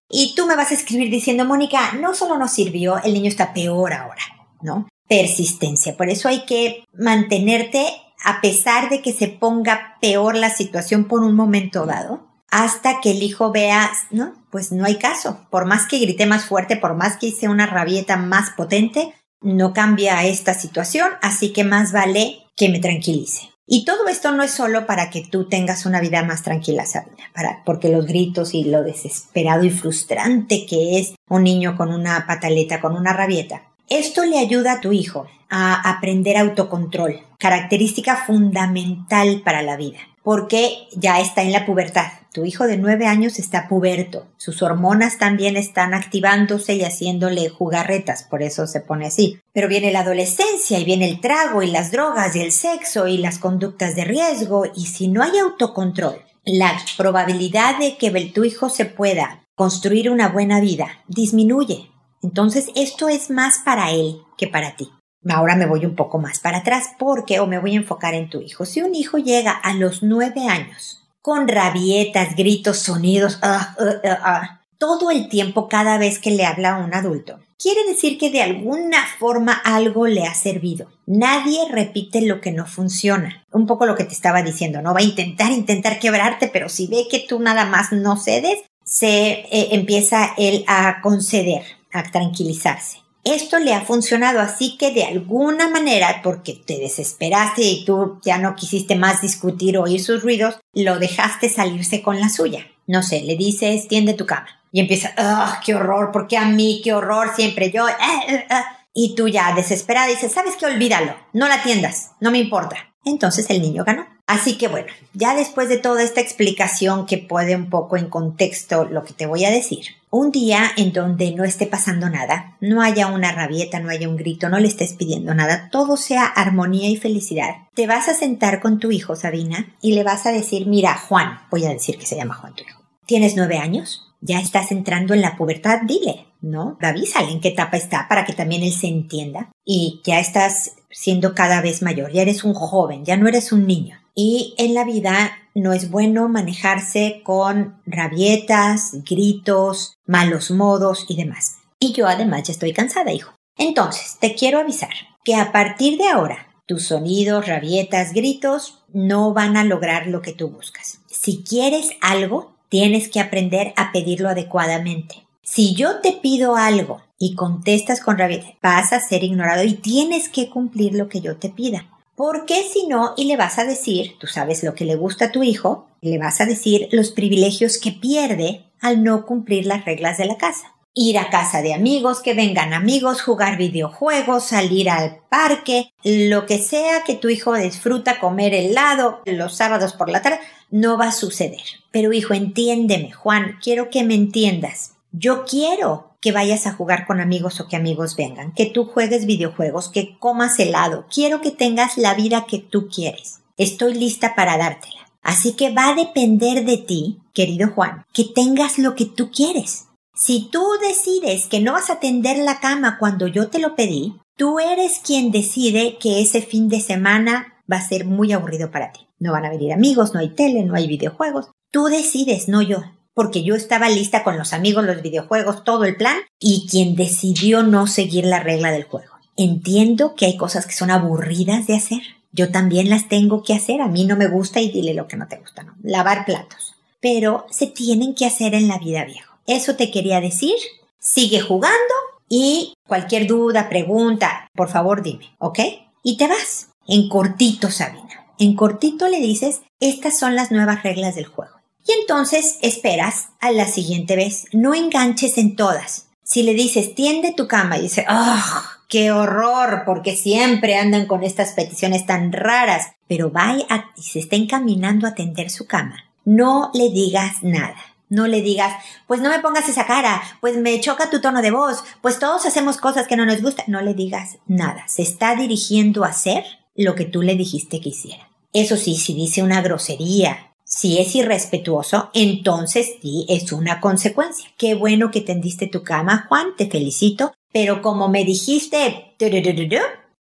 Y 0.08 0.34
tú 0.34 0.46
me 0.46 0.56
vas 0.56 0.70
a 0.70 0.74
escribir 0.76 1.10
diciendo, 1.10 1.44
Mónica, 1.44 1.92
no 2.00 2.14
solo 2.14 2.38
nos 2.38 2.52
sirvió, 2.52 2.96
el 3.02 3.12
niño 3.12 3.28
está 3.28 3.52
peor 3.52 3.92
ahora, 3.92 4.22
¿no? 4.62 4.88
Persistencia. 5.06 5.94
Por 5.94 6.08
eso 6.08 6.28
hay 6.28 6.46
que 6.46 6.84
mantenerte 6.94 7.86
a 8.24 8.40
pesar 8.40 8.88
de 8.88 9.02
que 9.02 9.12
se 9.12 9.28
ponga 9.28 9.98
peor 10.00 10.36
la 10.36 10.48
situación 10.48 11.04
por 11.04 11.22
un 11.22 11.34
momento 11.34 11.84
dado 11.84 12.25
hasta 12.64 13.00
que 13.02 13.10
el 13.10 13.22
hijo 13.22 13.52
vea, 13.52 13.90
no, 14.10 14.32
pues 14.50 14.72
no 14.72 14.86
hay 14.86 14.96
caso. 14.96 15.46
Por 15.50 15.66
más 15.66 15.86
que 15.86 15.98
grité 15.98 16.24
más 16.24 16.46
fuerte, 16.46 16.76
por 16.76 16.94
más 16.94 17.18
que 17.18 17.26
hice 17.26 17.48
una 17.48 17.66
rabieta 17.66 18.16
más 18.16 18.50
potente, 18.56 19.12
no 19.42 19.74
cambia 19.74 20.24
esta 20.24 20.54
situación, 20.54 21.08
así 21.20 21.52
que 21.52 21.64
más 21.64 21.92
vale 21.92 22.46
que 22.56 22.70
me 22.70 22.78
tranquilice. 22.78 23.50
Y 23.66 23.84
todo 23.84 24.08
esto 24.08 24.32
no 24.32 24.42
es 24.42 24.52
solo 24.52 24.86
para 24.86 25.10
que 25.10 25.22
tú 25.22 25.48
tengas 25.48 25.84
una 25.84 26.00
vida 26.00 26.22
más 26.22 26.42
tranquila, 26.42 26.86
Sabina, 26.86 27.24
para, 27.34 27.62
porque 27.66 27.90
los 27.90 28.06
gritos 28.06 28.54
y 28.54 28.64
lo 28.64 28.82
desesperado 28.82 29.64
y 29.64 29.70
frustrante 29.70 30.64
que 30.64 30.98
es 30.98 31.14
un 31.28 31.42
niño 31.42 31.76
con 31.76 31.92
una 31.92 32.26
pataleta, 32.26 32.80
con 32.80 32.96
una 32.96 33.12
rabieta. 33.12 33.64
Esto 33.88 34.24
le 34.24 34.38
ayuda 34.38 34.72
a 34.72 34.80
tu 34.80 34.92
hijo 34.92 35.26
a 35.50 35.90
aprender 35.90 36.38
autocontrol, 36.38 37.20
característica 37.38 38.16
fundamental 38.16 39.42
para 39.44 39.62
la 39.62 39.76
vida, 39.76 39.98
porque 40.26 40.88
ya 40.90 41.20
está 41.20 41.42
en 41.42 41.52
la 41.52 41.64
pubertad. 41.64 42.08
Tu 42.32 42.44
hijo 42.44 42.66
de 42.66 42.78
nueve 42.78 43.06
años 43.06 43.38
está 43.38 43.68
puberto. 43.68 44.26
Sus 44.38 44.60
hormonas 44.60 45.18
también 45.18 45.56
están 45.56 45.94
activándose 45.94 46.74
y 46.74 46.82
haciéndole 46.82 47.48
jugarretas, 47.48 48.24
por 48.24 48.42
eso 48.42 48.66
se 48.66 48.80
pone 48.80 49.06
así. 49.06 49.38
Pero 49.52 49.68
viene 49.68 49.92
la 49.92 50.00
adolescencia 50.00 50.80
y 50.80 50.84
viene 50.84 51.08
el 51.08 51.20
trago 51.20 51.62
y 51.62 51.70
las 51.70 51.92
drogas 51.92 52.34
y 52.34 52.40
el 52.40 52.50
sexo 52.50 53.06
y 53.06 53.18
las 53.18 53.38
conductas 53.38 53.94
de 53.94 54.02
riesgo 54.02 54.64
y 54.74 54.86
si 54.86 55.06
no 55.06 55.22
hay 55.22 55.38
autocontrol, 55.38 56.20
la 56.44 56.76
probabilidad 56.96 57.78
de 57.78 57.96
que 57.96 58.10
tu 58.34 58.42
hijo 58.42 58.68
se 58.68 58.84
pueda 58.84 59.44
construir 59.54 60.10
una 60.10 60.30
buena 60.30 60.58
vida 60.58 60.88
disminuye. 61.06 61.92
Entonces 62.20 62.66
esto 62.74 63.08
es 63.08 63.30
más 63.30 63.58
para 63.64 63.92
él 63.92 64.22
que 64.36 64.48
para 64.48 64.74
ti. 64.74 64.90
Ahora 65.28 65.56
me 65.56 65.66
voy 65.66 65.84
un 65.84 65.94
poco 65.94 66.18
más 66.18 66.38
para 66.38 66.58
atrás 66.58 66.90
porque 66.98 67.40
o 67.40 67.46
me 67.46 67.58
voy 67.58 67.72
a 67.72 67.76
enfocar 67.76 68.14
en 68.14 68.30
tu 68.30 68.40
hijo. 68.40 68.64
Si 68.64 68.82
un 68.82 68.94
hijo 68.94 69.18
llega 69.18 69.50
a 69.50 69.74
los 69.74 70.02
nueve 70.02 70.46
años 70.48 71.02
con 71.20 71.48
rabietas, 71.48 72.36
gritos, 72.36 72.78
sonidos, 72.78 73.38
ah, 73.42 73.74
ah, 73.78 74.18
ah, 74.22 74.60
todo 74.78 75.10
el 75.10 75.28
tiempo 75.28 75.68
cada 75.68 75.98
vez 75.98 76.18
que 76.20 76.30
le 76.30 76.46
habla 76.46 76.76
a 76.76 76.84
un 76.84 76.94
adulto. 76.94 77.40
Quiere 77.58 77.84
decir 77.88 78.18
que 78.18 78.30
de 78.30 78.42
alguna 78.42 78.98
forma 79.18 79.52
algo 79.52 80.06
le 80.06 80.24
ha 80.24 80.34
servido. 80.34 80.88
Nadie 81.06 81.60
repite 81.72 82.20
lo 82.20 82.40
que 82.40 82.52
no 82.52 82.66
funciona. 82.66 83.44
Un 83.50 83.66
poco 83.66 83.86
lo 83.86 83.96
que 83.96 84.04
te 84.04 84.12
estaba 84.12 84.42
diciendo, 84.42 84.82
¿no? 84.82 84.92
Va 84.92 85.00
a 85.00 85.04
intentar, 85.04 85.50
intentar 85.50 85.98
quebrarte, 85.98 86.48
pero 86.48 86.68
si 86.68 86.86
ve 86.86 87.06
que 87.10 87.24
tú 87.26 87.40
nada 87.40 87.64
más 87.64 87.92
no 87.92 88.18
cedes, 88.18 88.58
se 88.84 89.06
eh, 89.16 89.68
empieza 89.72 90.34
él 90.36 90.64
a 90.68 91.00
conceder, 91.00 91.64
a 91.92 92.04
tranquilizarse 92.04 93.05
esto 93.26 93.58
le 93.58 93.74
ha 93.74 93.82
funcionado, 93.82 94.40
así 94.40 94.76
que 94.78 94.92
de 94.92 95.04
alguna 95.04 95.68
manera, 95.68 96.20
porque 96.22 96.54
te 96.54 96.78
desesperaste 96.78 97.62
y 97.62 97.84
tú 97.84 98.20
ya 98.24 98.38
no 98.38 98.54
quisiste 98.54 98.94
más 98.94 99.20
discutir 99.20 99.76
o 99.76 99.82
oír 99.82 100.02
sus 100.02 100.22
ruidos, 100.22 100.60
lo 100.74 100.98
dejaste 100.98 101.48
salirse 101.48 102.02
con 102.02 102.20
la 102.20 102.28
suya. 102.28 102.66
No 102.86 103.02
sé, 103.02 103.22
le 103.22 103.36
dices, 103.36 103.88
tiende 103.88 104.14
tu 104.14 104.26
cama. 104.26 104.46
Y 104.70 104.80
empieza, 104.80 105.12
¡ah, 105.16 105.60
qué 105.64 105.74
horror! 105.74 106.12
¿Por 106.12 106.28
qué 106.28 106.36
a 106.36 106.44
mí? 106.44 106.80
¡Qué 106.84 106.92
horror! 106.92 107.32
Siempre 107.34 107.70
yo. 107.70 107.88
Eh, 107.88 107.94
eh, 108.28 108.46
eh". 108.48 108.62
Y 108.94 109.14
tú 109.14 109.28
ya 109.28 109.54
desesperada 109.54 110.06
dices, 110.06 110.32
¿sabes 110.32 110.54
qué? 110.56 110.66
Olvídalo. 110.66 111.14
No 111.32 111.48
la 111.48 111.54
atiendas. 111.54 112.12
No 112.20 112.30
me 112.30 112.38
importa. 112.38 112.76
Entonces 113.06 113.48
el 113.50 113.62
niño 113.62 113.84
ganó. 113.84 114.04
Así 114.26 114.58
que 114.58 114.66
bueno, 114.66 114.88
ya 115.14 115.36
después 115.36 115.68
de 115.68 115.78
toda 115.78 116.02
esta 116.02 116.20
explicación 116.20 117.06
que 117.06 117.18
puede 117.18 117.54
un 117.54 117.70
poco 117.70 117.96
en 117.96 118.10
contexto 118.10 118.84
lo 118.84 119.04
que 119.04 119.14
te 119.14 119.26
voy 119.26 119.44
a 119.44 119.50
decir, 119.50 119.86
un 120.10 120.32
día 120.32 120.72
en 120.76 120.92
donde 120.92 121.30
no 121.30 121.44
esté 121.44 121.66
pasando 121.66 122.10
nada, 122.10 122.56
no 122.60 122.82
haya 122.82 123.06
una 123.06 123.30
rabieta, 123.30 123.78
no 123.78 123.90
haya 123.90 124.08
un 124.08 124.16
grito, 124.16 124.48
no 124.48 124.58
le 124.58 124.66
estés 124.66 124.94
pidiendo 124.94 125.32
nada, 125.32 125.68
todo 125.70 125.96
sea 125.96 126.26
armonía 126.26 126.88
y 126.88 126.96
felicidad, 126.96 127.68
te 127.74 127.86
vas 127.86 128.08
a 128.08 128.14
sentar 128.14 128.60
con 128.60 128.80
tu 128.80 128.90
hijo, 128.90 129.14
Sabina, 129.14 129.76
y 129.80 129.94
le 129.94 130.02
vas 130.02 130.26
a 130.26 130.32
decir, 130.32 130.66
mira, 130.66 130.96
Juan, 130.96 131.38
voy 131.48 131.64
a 131.64 131.70
decir 131.70 131.96
que 131.96 132.06
se 132.06 132.16
llama 132.16 132.34
Juan 132.34 132.54
tu 132.56 132.64
hijo, 132.64 132.82
¿tienes 133.06 133.36
nueve 133.36 133.58
años? 133.58 134.12
Ya 134.26 134.40
estás 134.40 134.72
entrando 134.72 135.14
en 135.14 135.20
la 135.20 135.36
pubertad, 135.36 135.82
dile, 135.86 136.26
¿no? 136.40 136.76
Avísale 136.80 137.30
en 137.30 137.40
qué 137.40 137.48
etapa 137.48 137.76
está 137.76 138.08
para 138.08 138.24
que 138.24 138.32
también 138.32 138.62
él 138.62 138.72
se 138.72 138.88
entienda 138.88 139.52
y 139.64 140.00
ya 140.04 140.18
estás 140.18 140.72
siendo 140.90 141.34
cada 141.34 141.60
vez 141.60 141.82
mayor, 141.82 142.10
ya 142.10 142.22
eres 142.22 142.42
un 142.42 142.54
joven, 142.54 143.04
ya 143.04 143.16
no 143.16 143.28
eres 143.28 143.52
un 143.52 143.66
niño. 143.66 143.98
Y 144.14 144.54
en 144.58 144.74
la 144.74 144.84
vida 144.84 145.32
no 145.54 145.72
es 145.72 145.90
bueno 145.90 146.28
manejarse 146.28 147.20
con 147.22 147.80
rabietas, 147.86 149.04
gritos, 149.08 149.94
malos 150.06 150.50
modos 150.50 151.04
y 151.08 151.16
demás. 151.16 151.58
Y 151.78 151.92
yo 151.92 152.08
además 152.08 152.44
ya 152.44 152.52
estoy 152.52 152.72
cansada, 152.72 153.12
hijo. 153.12 153.34
Entonces, 153.58 154.16
te 154.18 154.34
quiero 154.34 154.58
avisar 154.58 154.90
que 155.24 155.34
a 155.34 155.52
partir 155.52 155.98
de 155.98 156.08
ahora, 156.08 156.54
tus 156.66 156.86
sonidos, 156.86 157.46
rabietas, 157.46 158.12
gritos 158.12 158.82
no 158.92 159.34
van 159.34 159.56
a 159.56 159.64
lograr 159.64 160.06
lo 160.06 160.22
que 160.22 160.32
tú 160.32 160.48
buscas. 160.48 161.00
Si 161.06 161.44
quieres 161.44 161.90
algo, 162.00 162.55
tienes 162.68 163.08
que 163.08 163.20
aprender 163.20 163.72
a 163.76 163.92
pedirlo 163.92 164.28
adecuadamente. 164.28 165.26
Si 165.42 165.74
yo 165.74 166.00
te 166.00 166.12
pido 166.12 166.56
algo 166.56 167.02
y 167.18 167.34
contestas 167.34 168.00
con 168.00 168.18
rabietas, 168.18 168.54
vas 168.62 168.92
a 168.92 169.00
ser 169.00 169.24
ignorado 169.24 169.62
y 169.64 169.74
tienes 169.74 170.28
que 170.28 170.50
cumplir 170.50 170.94
lo 170.94 171.08
que 171.08 171.20
yo 171.20 171.36
te 171.36 171.50
pida. 171.50 171.86
Porque 172.16 172.62
si 172.62 172.86
no, 172.86 173.12
y 173.16 173.24
le 173.24 173.36
vas 173.36 173.58
a 173.58 173.64
decir, 173.64 174.16
tú 174.18 174.26
sabes 174.26 174.62
lo 174.62 174.74
que 174.74 174.86
le 174.86 174.96
gusta 174.96 175.26
a 175.26 175.32
tu 175.32 175.42
hijo, 175.42 175.86
le 176.00 176.18
vas 176.18 176.40
a 176.40 176.46
decir 176.46 176.88
los 176.90 177.10
privilegios 177.10 177.78
que 177.78 177.92
pierde 177.92 178.64
al 178.80 179.04
no 179.04 179.26
cumplir 179.26 179.66
las 179.66 179.84
reglas 179.84 180.18
de 180.18 180.26
la 180.26 180.36
casa. 180.36 180.75
Ir 180.98 181.18
a 181.18 181.28
casa 181.28 181.60
de 181.60 181.74
amigos, 181.74 182.20
que 182.20 182.32
vengan 182.32 182.72
amigos, 182.72 183.20
jugar 183.20 183.58
videojuegos, 183.58 184.44
salir 184.44 184.88
al 184.88 185.20
parque, 185.28 185.92
lo 186.02 186.46
que 186.46 186.56
sea 186.56 187.04
que 187.04 187.14
tu 187.14 187.28
hijo 187.28 187.52
disfruta 187.52 188.18
comer 188.18 188.54
helado 188.54 189.20
los 189.26 189.54
sábados 189.54 189.92
por 189.92 190.08
la 190.08 190.22
tarde, 190.22 190.40
no 190.70 190.96
va 190.96 191.08
a 191.08 191.12
suceder. 191.12 191.60
Pero 191.90 192.14
hijo, 192.14 192.32
entiéndeme, 192.32 193.12
Juan, 193.12 193.58
quiero 193.62 193.90
que 193.90 194.04
me 194.04 194.14
entiendas. 194.14 194.92
Yo 195.12 195.44
quiero 195.44 196.16
que 196.22 196.32
vayas 196.32 196.66
a 196.66 196.72
jugar 196.72 197.06
con 197.06 197.20
amigos 197.20 197.60
o 197.60 197.68
que 197.68 197.76
amigos 197.76 198.16
vengan, 198.16 198.54
que 198.54 198.64
tú 198.64 198.86
juegues 198.86 199.26
videojuegos, 199.26 199.90
que 199.90 200.18
comas 200.18 200.58
helado. 200.58 201.04
Quiero 201.12 201.42
que 201.42 201.50
tengas 201.50 201.98
la 201.98 202.14
vida 202.14 202.46
que 202.48 202.58
tú 202.58 202.88
quieres. 202.88 203.40
Estoy 203.58 203.92
lista 203.92 204.34
para 204.34 204.56
dártela. 204.56 205.06
Así 205.22 205.52
que 205.52 205.74
va 205.74 205.90
a 205.90 205.94
depender 205.94 206.64
de 206.64 206.78
ti, 206.78 207.18
querido 207.34 207.68
Juan, 207.74 208.06
que 208.14 208.24
tengas 208.24 208.78
lo 208.78 208.94
que 208.94 209.04
tú 209.04 209.30
quieres. 209.30 209.88
Si 210.16 210.48
tú 210.50 210.64
decides 210.80 211.46
que 211.46 211.60
no 211.60 211.74
vas 211.74 211.90
a 211.90 212.00
tender 212.00 212.38
la 212.38 212.58
cama 212.58 212.96
cuando 212.98 213.26
yo 213.26 213.48
te 213.48 213.58
lo 213.58 213.76
pedí, 213.76 214.16
tú 214.36 214.58
eres 214.58 214.98
quien 214.98 215.30
decide 215.30 215.98
que 216.00 216.20
ese 216.20 216.42
fin 216.42 216.68
de 216.68 216.80
semana 216.80 217.54
va 217.70 217.76
a 217.76 217.88
ser 217.88 218.06
muy 218.06 218.32
aburrido 218.32 218.70
para 218.70 218.92
ti. 218.92 219.06
No 219.18 219.32
van 219.32 219.44
a 219.44 219.50
venir 219.50 219.72
amigos, 219.72 220.14
no 220.14 220.20
hay 220.20 220.30
tele, 220.30 220.64
no 220.64 220.74
hay 220.74 220.86
videojuegos. 220.88 221.50
Tú 221.70 221.84
decides, 221.86 222.48
no 222.48 222.62
yo 222.62 222.82
porque 223.16 223.42
yo 223.42 223.54
estaba 223.54 223.88
lista 223.88 224.22
con 224.22 224.36
los 224.36 224.52
amigos, 224.52 224.84
los 224.84 225.00
videojuegos, 225.00 225.64
todo 225.64 225.86
el 225.86 225.96
plan, 225.96 226.18
y 226.38 226.66
quien 226.70 226.96
decidió 226.96 227.62
no 227.62 227.86
seguir 227.86 228.26
la 228.26 228.40
regla 228.40 228.70
del 228.70 228.84
juego. 228.84 229.14
Entiendo 229.38 230.14
que 230.14 230.26
hay 230.26 230.36
cosas 230.36 230.66
que 230.66 230.74
son 230.74 230.90
aburridas 230.90 231.66
de 231.66 231.76
hacer. 231.76 232.02
Yo 232.32 232.50
también 232.50 232.90
las 232.90 233.08
tengo 233.08 233.42
que 233.42 233.54
hacer. 233.54 233.80
A 233.80 233.88
mí 233.88 234.04
no 234.04 234.16
me 234.16 234.28
gusta 234.28 234.60
y 234.60 234.70
dile 234.70 234.92
lo 234.92 235.08
que 235.08 235.16
no 235.16 235.28
te 235.28 235.38
gusta, 235.38 235.62
¿no? 235.62 235.74
Lavar 235.82 236.26
platos. 236.26 236.74
Pero 237.00 237.46
se 237.50 237.68
tienen 237.68 238.14
que 238.14 238.26
hacer 238.26 238.52
en 238.52 238.68
la 238.68 238.78
vida 238.78 239.06
viejo. 239.06 239.25
Eso 239.46 239.76
te 239.76 239.90
quería 239.90 240.20
decir. 240.20 240.54
Sigue 240.98 241.40
jugando 241.40 241.94
y 242.28 242.74
cualquier 242.86 243.26
duda, 243.26 243.68
pregunta, 243.68 244.50
por 244.54 244.68
favor 244.68 245.02
dime, 245.02 245.34
¿ok? 245.38 245.60
Y 246.02 246.16
te 246.16 246.26
vas. 246.26 246.68
En 246.88 247.08
cortito, 247.08 247.70
Sabina. 247.70 248.26
En 248.38 248.54
cortito 248.54 249.08
le 249.08 249.20
dices, 249.20 249.62
estas 249.80 250.18
son 250.18 250.36
las 250.36 250.50
nuevas 250.50 250.82
reglas 250.82 251.14
del 251.14 251.26
juego. 251.26 251.56
Y 251.86 251.92
entonces 252.00 252.58
esperas 252.62 253.28
a 253.40 253.50
la 253.52 253.66
siguiente 253.66 254.16
vez. 254.16 254.46
No 254.52 254.74
enganches 254.74 255.38
en 255.38 255.56
todas. 255.56 256.08
Si 256.24 256.42
le 256.42 256.54
dices, 256.54 256.94
tiende 256.94 257.32
tu 257.32 257.46
cama 257.46 257.78
y 257.78 257.82
dice, 257.82 258.04
¡ah! 258.08 258.80
¡Qué 258.88 259.12
horror! 259.12 259.82
Porque 259.84 260.16
siempre 260.16 260.76
andan 260.76 261.06
con 261.06 261.22
estas 261.22 261.52
peticiones 261.52 262.06
tan 262.06 262.32
raras. 262.32 262.88
Pero 263.06 263.30
vaya 263.30 263.90
y 263.96 264.02
se 264.02 264.18
está 264.18 264.36
encaminando 264.36 265.06
a 265.06 265.14
tender 265.14 265.50
su 265.50 265.66
cama. 265.66 266.04
No 266.24 266.70
le 266.74 266.90
digas 266.90 267.42
nada. 267.42 267.76
No 268.08 268.26
le 268.26 268.40
digas, 268.40 268.72
pues 269.06 269.20
no 269.20 269.30
me 269.30 269.40
pongas 269.40 269.68
esa 269.68 269.86
cara, 269.86 270.22
pues 270.40 270.56
me 270.56 270.80
choca 270.80 271.10
tu 271.10 271.20
tono 271.20 271.42
de 271.42 271.50
voz, 271.50 271.82
pues 272.02 272.18
todos 272.18 272.46
hacemos 272.46 272.76
cosas 272.76 273.06
que 273.08 273.16
no 273.16 273.26
nos 273.26 273.42
gustan. 273.42 273.66
No 273.68 273.80
le 273.80 273.94
digas 273.94 274.38
nada. 274.46 274.84
Se 274.88 275.02
está 275.02 275.34
dirigiendo 275.34 276.04
a 276.04 276.08
hacer 276.08 276.44
lo 276.76 276.94
que 276.94 277.04
tú 277.04 277.22
le 277.22 277.34
dijiste 277.34 277.80
que 277.80 277.88
hiciera. 277.88 278.30
Eso 278.52 278.76
sí, 278.76 278.96
si 278.96 279.14
dice 279.14 279.42
una 279.42 279.60
grosería, 279.60 280.54
si 280.64 280.98
es 280.98 281.14
irrespetuoso, 281.14 282.10
entonces 282.12 282.94
sí 283.00 283.26
es 283.28 283.52
una 283.52 283.80
consecuencia. 283.80 284.50
Qué 284.56 284.74
bueno 284.74 285.10
que 285.10 285.20
tendiste 285.20 285.66
tu 285.66 285.82
cama, 285.82 286.26
Juan, 286.28 286.56
te 286.56 286.68
felicito, 286.68 287.32
pero 287.52 287.82
como 287.82 288.08
me 288.08 288.24
dijiste, 288.24 289.14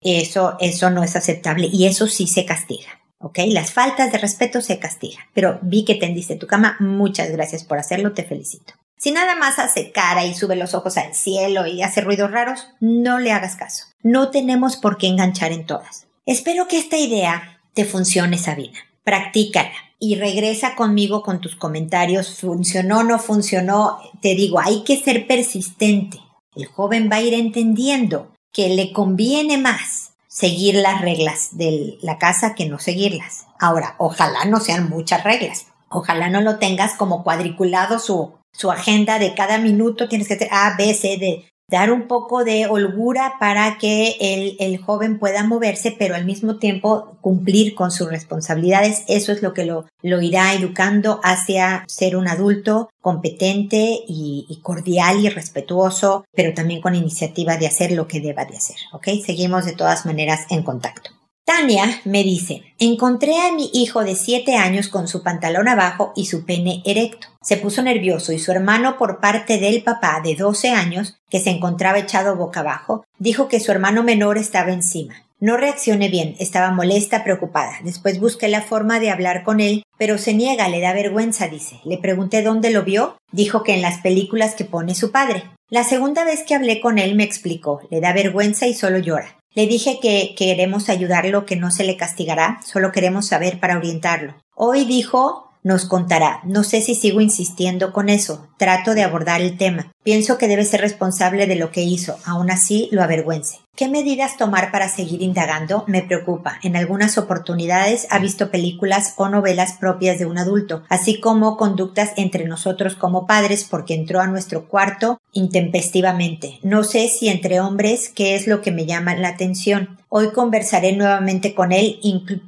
eso, 0.01 0.57
eso 0.59 0.91
no 0.91 1.05
es 1.05 1.15
aceptable 1.15 1.69
y 1.73 1.87
eso 1.87 2.07
sí 2.07 2.27
se 2.27 2.45
castiga. 2.45 3.02
¿Ok? 3.23 3.39
Las 3.49 3.73
faltas 3.73 4.11
de 4.11 4.19
respeto 4.19 4.61
se 4.61 4.79
castigan. 4.79 5.25
Pero 5.33 5.59
vi 5.63 5.85
que 5.85 5.95
tendiste 5.95 6.37
tu 6.37 6.47
cama, 6.47 6.77
muchas 6.81 7.31
gracias 7.31 7.65
por 7.65 7.79
hacerlo, 7.79 8.13
te 8.13 8.25
felicito. 8.25 8.75
Si 8.99 9.11
nada 9.11 9.35
más 9.37 9.59
hace 9.59 9.91
cara 9.91 10.25
y 10.27 10.35
sube 10.35 10.57
los 10.57 10.75
ojos 10.75 10.97
al 10.97 11.15
cielo 11.15 11.67
y 11.67 11.83
hace 11.83 12.03
ruidos 12.03 12.31
raros, 12.31 12.69
no 12.81 13.19
le 13.19 13.33
hagas 13.33 13.57
caso. 13.57 13.87
No 14.03 14.31
tenemos 14.31 14.77
por 14.77 14.97
qué 14.97 15.09
enganchar 15.09 15.53
en 15.53 15.67
todas. 15.67 16.07
Espero 16.27 16.69
que 16.69 16.79
esta 16.79 16.97
idea 16.97 17.61
te 17.75 17.85
funcione, 17.85 18.39
Sabina. 18.39 18.79
Practícala 19.03 19.73
y 19.99 20.17
regresa 20.17 20.75
conmigo 20.75 21.23
con 21.23 21.41
tus 21.41 21.57
comentarios, 21.57 22.39
funcionó, 22.39 23.03
no 23.03 23.19
funcionó, 23.19 23.99
te 24.21 24.35
digo, 24.35 24.61
hay 24.61 24.85
que 24.85 24.97
ser 24.97 25.27
persistente. 25.27 26.19
El 26.55 26.67
joven 26.67 27.09
va 27.11 27.17
a 27.17 27.23
ir 27.23 27.35
entendiendo 27.35 28.33
que 28.53 28.69
le 28.69 28.93
conviene 28.93 29.59
más 29.59 30.12
seguir 30.33 30.77
las 30.77 31.03
reglas 31.03 31.51
de 31.53 31.99
la 32.01 32.19
casa 32.19 32.55
que 32.55 32.67
no 32.67 32.79
seguirlas. 32.79 33.47
Ahora, 33.61 33.97
ojalá 33.99 34.47
no 34.47 34.61
sean 34.61 34.89
muchas 34.89 35.25
reglas. 35.25 35.67
Ojalá 35.91 36.31
no 36.31 36.41
lo 36.41 36.59
tengas 36.59 36.95
como 36.95 37.23
cuadriculado 37.23 37.99
su, 37.99 38.33
su 38.51 38.71
agenda 38.71 39.19
de 39.19 39.35
cada 39.35 39.59
minuto 39.59 40.09
tienes 40.09 40.29
que 40.29 40.35
hacer 40.35 40.49
A, 40.51 40.75
B, 40.79 40.95
C, 40.95 41.19
D 41.19 41.52
dar 41.73 41.91
un 41.91 42.07
poco 42.07 42.45
de 42.45 42.67
holgura 42.67 43.37
para 43.41 43.79
que 43.79 44.17
el, 44.21 44.57
el, 44.61 44.77
joven 44.77 45.19
pueda 45.19 45.43
moverse, 45.43 45.97
pero 45.99 46.15
al 46.15 46.27
mismo 46.27 46.59
tiempo 46.59 47.17
cumplir 47.23 47.75
con 47.75 47.91
sus 47.91 48.11
responsabilidades. 48.11 49.05
Eso 49.09 49.33
es 49.33 49.43
lo 49.43 49.55
que 49.55 49.65
lo, 49.65 49.87
lo 50.03 50.21
irá 50.21 50.53
educando 50.53 51.19
hacia 51.25 51.85
ser 51.89 52.15
un 52.17 52.29
adulto 52.29 52.91
competente 53.01 54.01
y, 54.07 54.45
y, 54.51 54.61
cordial 54.61 55.25
y 55.25 55.31
respetuoso, 55.31 56.27
pero 56.35 56.53
también 56.53 56.83
con 56.83 56.95
iniciativa 56.95 57.57
de 57.57 57.67
hacer 57.67 57.93
lo 57.93 58.07
que 58.07 58.21
deba 58.21 58.45
de 58.45 58.59
hacer. 58.59 58.77
¿Ok? 58.93 59.09
Seguimos 59.25 59.65
de 59.65 59.73
todas 59.73 60.05
maneras 60.05 60.47
en 60.51 60.63
contacto. 60.63 61.22
Tania 61.45 62.01
me 62.05 62.23
dice, 62.23 62.63
encontré 62.79 63.37
a 63.41 63.53
mi 63.53 63.69
hijo 63.75 64.05
de 64.05 64.15
7 64.15 64.55
años 64.55 64.89
con 64.89 65.09
su 65.09 65.25
pantalón 65.25 65.67
abajo 65.67 66.13
y 66.15 66.27
su 66.27 66.45
pene 66.45 66.83
erecto. 66.85 67.27
Se 67.43 67.57
puso 67.57 67.83
nervioso 67.83 68.33
y 68.33 68.39
su 68.39 68.53
hermano 68.53 68.97
por 68.97 69.19
parte 69.19 69.59
del 69.59 69.83
papá 69.83 70.21
de 70.23 70.37
12 70.37 70.71
años, 70.71 71.19
que 71.29 71.41
se 71.41 71.51
encontraba 71.51 71.99
echado 71.99 72.37
boca 72.37 72.61
abajo, 72.61 73.05
dijo 73.19 73.49
que 73.49 73.59
su 73.59 73.73
hermano 73.73 74.05
menor 74.05 74.39
estaba 74.39 74.73
encima. 74.73 75.15
No 75.41 75.57
reaccioné 75.57 76.09
bien, 76.09 76.37
estaba 76.39 76.71
molesta, 76.71 77.25
preocupada. 77.25 77.73
Después 77.83 78.21
busqué 78.21 78.47
la 78.47 78.63
forma 78.63 79.01
de 79.01 79.11
hablar 79.11 79.43
con 79.43 79.59
él, 79.59 79.83
pero 79.99 80.19
se 80.19 80.35
niega, 80.35 80.69
le 80.69 80.81
da 80.81 80.93
vergüenza, 80.93 81.49
dice. 81.49 81.81
Le 81.85 81.99
pregunté 81.99 82.43
dónde 82.43 82.71
lo 82.71 82.85
vio, 82.85 83.17
dijo 83.33 83.65
que 83.65 83.75
en 83.75 83.83
las 83.83 83.99
películas 83.99 84.55
que 84.55 84.65
pone 84.65 84.95
su 84.95 85.11
padre. 85.11 85.43
La 85.69 85.83
segunda 85.83 86.25
vez 86.25 86.45
que 86.45 86.55
hablé 86.55 86.81
con 86.81 86.99
él 86.99 87.17
me 87.17 87.25
explicó, 87.25 87.81
le 87.91 88.01
da 88.01 88.13
vergüenza 88.13 88.69
y 88.69 88.75
solo 88.75 88.99
llora. 88.99 89.42
Le 89.55 89.67
dije 89.67 89.99
que 90.01 90.35
queremos 90.37 90.89
ayudarlo, 90.89 91.45
que 91.45 91.57
no 91.57 91.71
se 91.71 91.85
le 91.85 91.97
castigará, 91.97 92.61
solo 92.65 92.93
queremos 92.93 93.27
saber 93.27 93.61
para 93.61 93.77
orientarlo. 93.77 94.35
Hoy 94.55 94.85
dijo 94.85 95.53
nos 95.63 95.85
contará. 95.85 96.41
No 96.45 96.65
sé 96.65 96.81
si 96.81 96.95
sigo 96.95 97.21
insistiendo 97.21 97.93
con 97.93 98.09
eso. 98.09 98.49
Trato 98.59 98.95
de 98.95 99.03
abordar 99.03 99.41
el 99.41 99.57
tema. 99.57 99.93
Pienso 100.03 100.37
que 100.39 100.49
debe 100.49 100.65
ser 100.65 100.81
responsable 100.81 101.47
de 101.47 101.57
lo 101.57 101.71
que 101.71 101.83
hizo. 101.83 102.19
Aún 102.25 102.51
así, 102.51 102.89
lo 102.91 103.03
avergüence. 103.03 103.62
¿Qué 103.75 103.89
medidas 103.89 104.37
tomar 104.37 104.71
para 104.71 104.91
seguir 104.91 105.23
indagando? 105.23 105.85
Me 105.87 106.03
preocupa. 106.03 106.59
En 106.63 106.77
algunas 106.77 107.17
oportunidades 107.17 108.07
ha 108.11 108.19
visto 108.19 108.51
películas 108.51 109.15
o 109.17 109.31
novelas 109.31 109.79
propias 109.81 110.19
de 110.19 110.27
un 110.27 110.37
adulto, 110.37 110.83
así 110.91 111.21
como 111.21 111.57
conductas 111.57 112.13
entre 112.17 112.45
nosotros 112.45 112.97
como 112.97 113.27
padres 113.27 113.65
porque 113.65 113.95
entró 113.95 114.21
a 114.21 114.27
nuestro 114.27 114.69
cuarto 114.69 115.23
intempestivamente. 115.33 116.59
No 116.63 116.85
sé 116.85 117.09
si 117.09 117.29
entre 117.29 117.61
hombres 117.61 118.11
qué 118.11 118.35
es 118.35 118.47
lo 118.47 118.61
que 118.61 118.73
me 118.73 118.85
llama 118.85 119.15
la 119.15 119.29
atención. 119.29 119.99
Hoy 120.11 120.33
conversaré 120.33 120.93
nuevamente 120.93 121.55
con 121.55 121.73
él. 121.73 121.99